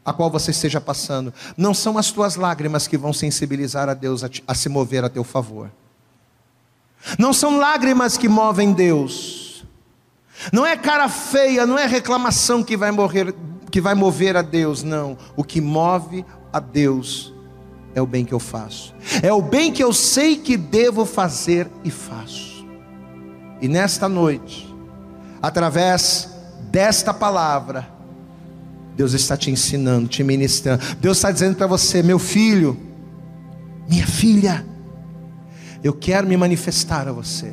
[0.03, 4.25] a qual você esteja passando, não são as tuas lágrimas que vão sensibilizar a Deus
[4.25, 5.71] a, te, a se mover a teu favor.
[7.19, 9.67] Não são lágrimas que movem Deus.
[10.51, 13.35] Não é cara feia, não é reclamação que vai morrer,
[13.71, 15.19] que vai mover a Deus, não.
[15.37, 17.35] O que move a Deus
[17.95, 18.95] é o bem que eu faço.
[19.23, 22.67] É o bem que eu sei que devo fazer e faço.
[23.61, 24.75] E nesta noite,
[25.43, 26.31] através
[26.71, 27.93] desta palavra,
[28.97, 30.83] Deus está te ensinando, te ministrando.
[31.01, 32.79] Deus está dizendo para você, meu filho,
[33.89, 34.65] minha filha,
[35.83, 37.53] eu quero me manifestar a você.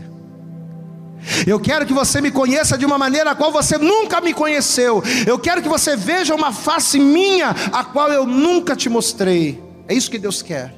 [1.46, 5.04] Eu quero que você me conheça de uma maneira a qual você nunca me conheceu.
[5.28, 9.62] Eu quero que você veja uma face minha a qual eu nunca te mostrei.
[9.88, 10.74] É isso que Deus quer.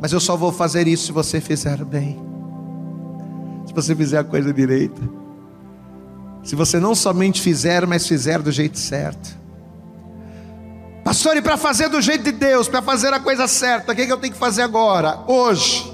[0.00, 2.18] Mas eu só vou fazer isso se você fizer bem.
[3.66, 5.00] Se você fizer a coisa direita.
[6.46, 9.36] Se você não somente fizer, mas fizer do jeito certo.
[11.02, 14.02] Pastor, e para fazer do jeito de Deus, para fazer a coisa certa, o que,
[14.02, 15.24] é que eu tenho que fazer agora?
[15.26, 15.92] Hoje,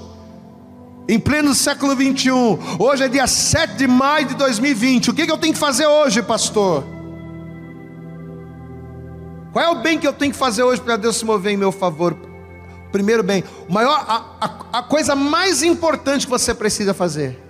[1.09, 5.25] em pleno século 21, hoje é dia 7 de maio de 2020, o que, é
[5.25, 6.83] que eu tenho que fazer hoje, pastor?
[9.51, 11.57] Qual é o bem que eu tenho que fazer hoje para Deus se mover em
[11.57, 12.15] meu favor?
[12.91, 17.42] Primeiro bem, maior, a, a, a coisa mais importante que você precisa fazer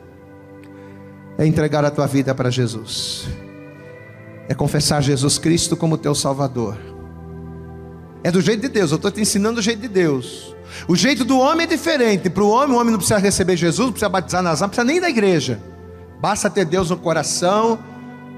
[1.38, 3.28] é entregar a tua vida para Jesus,
[4.48, 6.78] é confessar Jesus Cristo como teu Salvador.
[8.24, 10.56] É do jeito de Deus, eu estou te ensinando o jeito de Deus.
[10.88, 12.30] O jeito do homem é diferente.
[12.30, 14.86] Para o homem, o homem não precisa receber Jesus, não precisa batizar nas não precisa
[14.86, 15.60] nem da igreja.
[16.22, 17.78] Basta ter Deus no coração,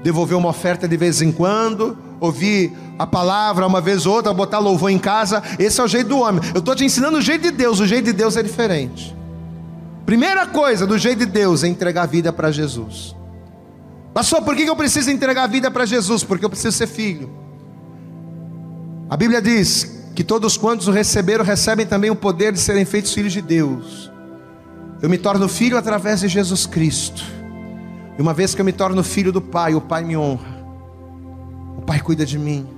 [0.02, 4.58] devolver uma oferta de vez em quando, ouvir a palavra uma vez ou outra, botar
[4.58, 5.42] louvor em casa.
[5.58, 6.42] Esse é o jeito do homem.
[6.52, 9.16] Eu estou te ensinando o jeito de Deus, o jeito de Deus é diferente.
[10.06, 13.16] Primeira coisa do jeito de Deus é entregar a vida para Jesus.
[14.14, 16.22] Pastor, por que eu preciso entregar a vida para Jesus?
[16.22, 17.28] Porque eu preciso ser filho.
[19.10, 23.12] A Bíblia diz que todos quantos o receberam recebem também o poder de serem feitos
[23.12, 24.10] filhos de Deus.
[25.02, 27.22] Eu me torno filho através de Jesus Cristo.
[28.16, 30.64] E uma vez que eu me torno filho do Pai, o Pai me honra.
[31.76, 32.75] O Pai cuida de mim.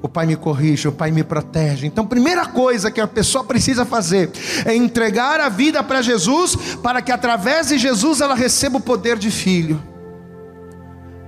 [0.00, 1.86] O Pai me corrige, o Pai me protege.
[1.86, 4.30] Então, primeira coisa que a pessoa precisa fazer
[4.64, 9.18] é entregar a vida para Jesus, para que através de Jesus ela receba o poder
[9.18, 9.82] de filho.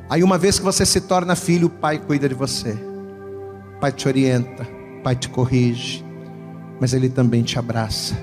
[0.09, 2.73] Aí, uma vez que você se torna filho, o Pai cuida de você,
[3.77, 4.63] o Pai te orienta,
[4.99, 6.05] o Pai te corrige,
[6.81, 8.17] mas Ele também te abraça.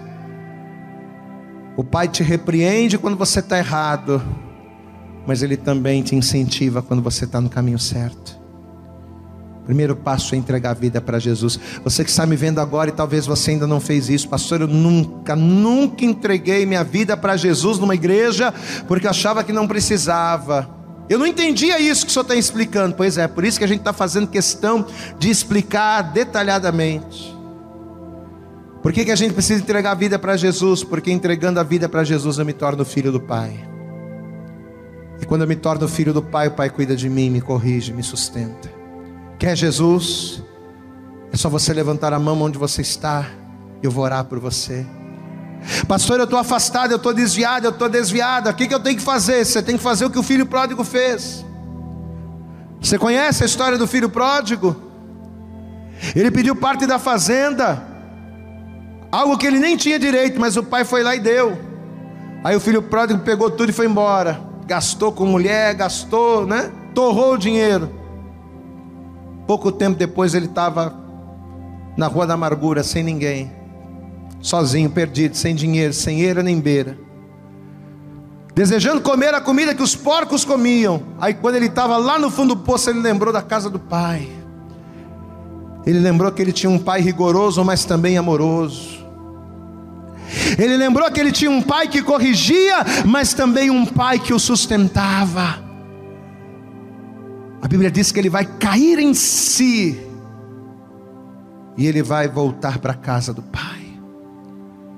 [1.75, 4.21] O Pai te repreende quando você está errado,
[5.25, 8.36] mas Ele também te incentiva quando você está no caminho certo.
[9.68, 11.59] Primeiro passo é entregar a vida para Jesus.
[11.84, 14.68] Você que está me vendo agora e talvez você ainda não fez isso, pastor, eu
[14.68, 18.53] nunca, nunca entreguei minha vida para Jesus numa igreja
[18.88, 20.70] porque achava que não precisava.
[21.09, 22.95] Eu não entendia isso que o senhor está explicando.
[22.95, 24.88] Pois é, por isso que a gente está fazendo questão
[25.20, 27.36] de explicar detalhadamente.
[28.82, 30.82] Por que, que a gente precisa entregar a vida para Jesus?
[30.82, 33.68] Porque entregando a vida para Jesus eu me torno filho do Pai.
[35.22, 37.91] E quando eu me torno filho do Pai, o Pai cuida de mim, me corrige,
[37.91, 38.76] me sustenta.
[39.39, 40.41] Quer Jesus?
[41.31, 43.25] É só você levantar a mão onde você está,
[43.83, 44.85] eu vou orar por você.
[45.88, 48.49] Pastor, eu estou afastado, eu estou desviado, eu estou desviada.
[48.49, 49.45] O que, que eu tenho que fazer?
[49.45, 51.45] Você tem que fazer o que o filho pródigo fez.
[52.81, 54.75] Você conhece a história do filho pródigo?
[56.15, 57.83] Ele pediu parte da fazenda,
[59.11, 61.57] algo que ele nem tinha direito, mas o pai foi lá e deu.
[62.43, 64.39] Aí o filho pródigo pegou tudo e foi embora.
[64.65, 66.71] Gastou com mulher, gastou, né?
[66.93, 68.06] Torrou o dinheiro.
[69.47, 70.93] Pouco tempo depois ele estava
[71.95, 73.51] na rua da amargura, sem ninguém,
[74.41, 77.07] sozinho, perdido, sem dinheiro, sem eira nem beira
[78.57, 81.03] desejando comer a comida que os porcos comiam.
[81.21, 84.27] Aí, quando ele estava lá no fundo do poço, ele lembrou da casa do pai.
[85.85, 89.05] Ele lembrou que ele tinha um pai rigoroso, mas também amoroso.
[90.57, 94.39] Ele lembrou que ele tinha um pai que corrigia, mas também um pai que o
[94.39, 95.66] sustentava.
[97.61, 99.99] A Bíblia diz que ele vai cair em si
[101.75, 103.85] e ele vai voltar para a casa do pai.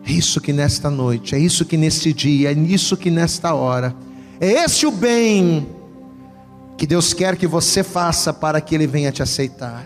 [0.05, 3.95] É isso que nesta noite, é isso que neste dia, é isso que nesta hora,
[4.39, 5.67] é esse o bem
[6.77, 9.85] que Deus quer que você faça para que Ele venha te aceitar.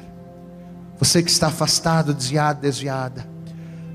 [1.00, 3.28] Você que está afastado, desviado, desviada,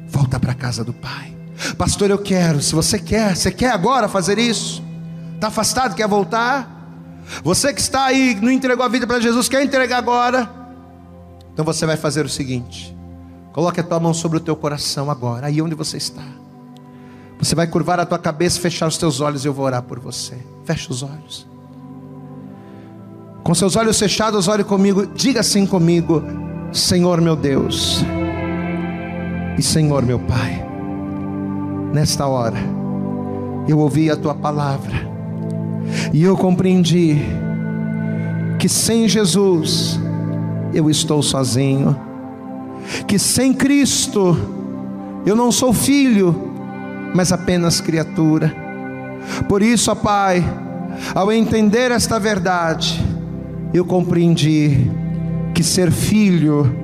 [0.09, 1.35] volta para a casa do Pai.
[1.77, 2.61] Pastor, eu quero.
[2.61, 4.83] Se você quer, você quer agora fazer isso?
[5.35, 6.78] Está afastado, quer voltar?
[7.43, 10.51] Você que está aí, não entregou a vida para Jesus, quer entregar agora?
[11.53, 12.97] Então você vai fazer o seguinte:
[13.53, 16.23] Coloque a tua mão sobre o teu coração agora, aí onde você está.
[17.41, 19.99] Você vai curvar a tua cabeça, fechar os teus olhos e eu vou orar por
[19.99, 20.39] você.
[20.65, 21.47] Feche os olhos.
[23.43, 25.07] Com seus olhos fechados, ore comigo.
[25.07, 26.23] Diga assim comigo:
[26.73, 28.05] Senhor meu Deus
[29.59, 30.65] e Senhor meu Pai.
[31.93, 32.59] Nesta hora,
[33.67, 35.18] eu ouvi a tua palavra
[36.13, 37.17] e eu compreendi
[38.59, 39.99] que sem Jesus
[40.75, 42.09] eu estou sozinho
[43.07, 44.37] que sem Cristo
[45.27, 46.53] eu não sou filho,
[47.15, 48.55] mas apenas criatura.
[49.49, 50.43] Por isso, ó Pai,
[51.15, 53.05] ao entender esta verdade,
[53.75, 54.91] eu compreendi
[55.55, 56.75] que ser filho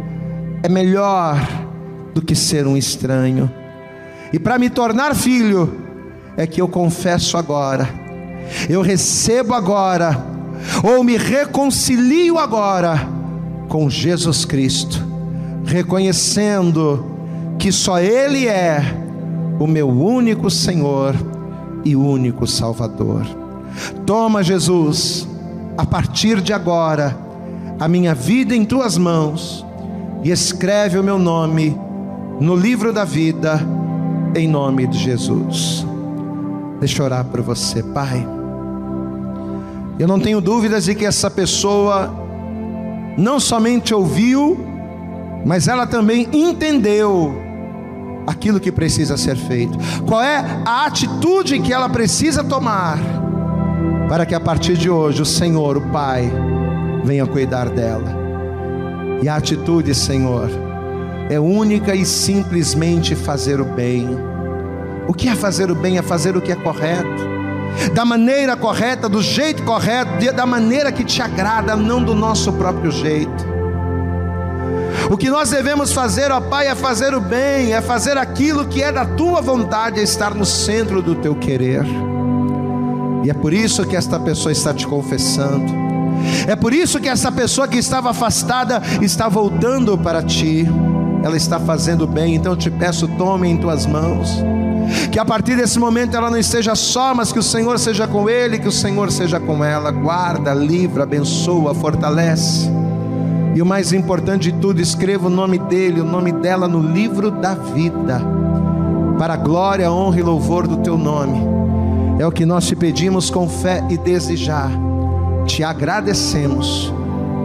[0.62, 1.36] é melhor
[2.12, 3.50] do que ser um estranho.
[4.32, 5.80] E para me tornar filho,
[6.36, 7.88] é que eu confesso agora,
[8.68, 10.24] eu recebo agora,
[10.82, 13.08] ou me reconcilio agora
[13.68, 15.14] com Jesus Cristo
[15.64, 17.04] reconhecendo
[17.58, 18.82] que só Ele é
[19.58, 21.14] o meu único Senhor
[21.84, 23.26] e único Salvador.
[24.06, 25.26] Toma, Jesus,
[25.76, 27.16] a partir de agora,
[27.78, 29.64] a minha vida em tuas mãos
[30.22, 31.76] e escreve o meu nome
[32.40, 33.60] no livro da vida,
[34.34, 35.86] em nome de Jesus.
[36.80, 38.33] Deixa eu orar por você, Pai.
[39.98, 42.12] Eu não tenho dúvidas de que essa pessoa
[43.16, 44.58] não somente ouviu,
[45.44, 47.34] mas ela também entendeu
[48.26, 49.78] aquilo que precisa ser feito.
[50.06, 52.98] Qual é a atitude que ela precisa tomar
[54.08, 56.30] para que a partir de hoje o Senhor, o Pai,
[57.04, 58.24] venha cuidar dela?
[59.22, 60.50] E a atitude, Senhor,
[61.30, 64.08] é única e simplesmente fazer o bem.
[65.06, 65.98] O que é fazer o bem?
[65.98, 67.33] É fazer o que é correto.
[67.92, 72.90] Da maneira correta, do jeito correto, da maneira que te agrada, não do nosso próprio
[72.90, 73.54] jeito.
[75.10, 78.82] O que nós devemos fazer, ó Pai, é fazer o bem, é fazer aquilo que
[78.82, 81.84] é da tua vontade, é estar no centro do teu querer.
[83.22, 85.72] E é por isso que esta pessoa está te confessando.
[86.46, 90.66] É por isso que essa pessoa que estava afastada está voltando para ti.
[91.22, 94.42] Ela está fazendo bem, então eu te peço, tome em tuas mãos.
[95.14, 98.28] Que a partir desse momento ela não esteja só, mas que o Senhor seja com
[98.28, 99.92] ele, que o Senhor seja com ela.
[99.92, 102.68] Guarda, livra, abençoa, fortalece.
[103.54, 107.30] E o mais importante de tudo, escreva o nome dele, o nome dela no livro
[107.30, 108.20] da vida,
[109.16, 111.40] para a glória, honra e louvor do teu nome.
[112.18, 114.72] É o que nós te pedimos com fé e desejar.
[115.46, 116.92] Te agradecemos.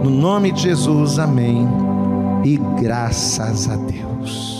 [0.02, 1.68] No nome de Jesus, amém.
[2.44, 4.59] E graças a Deus.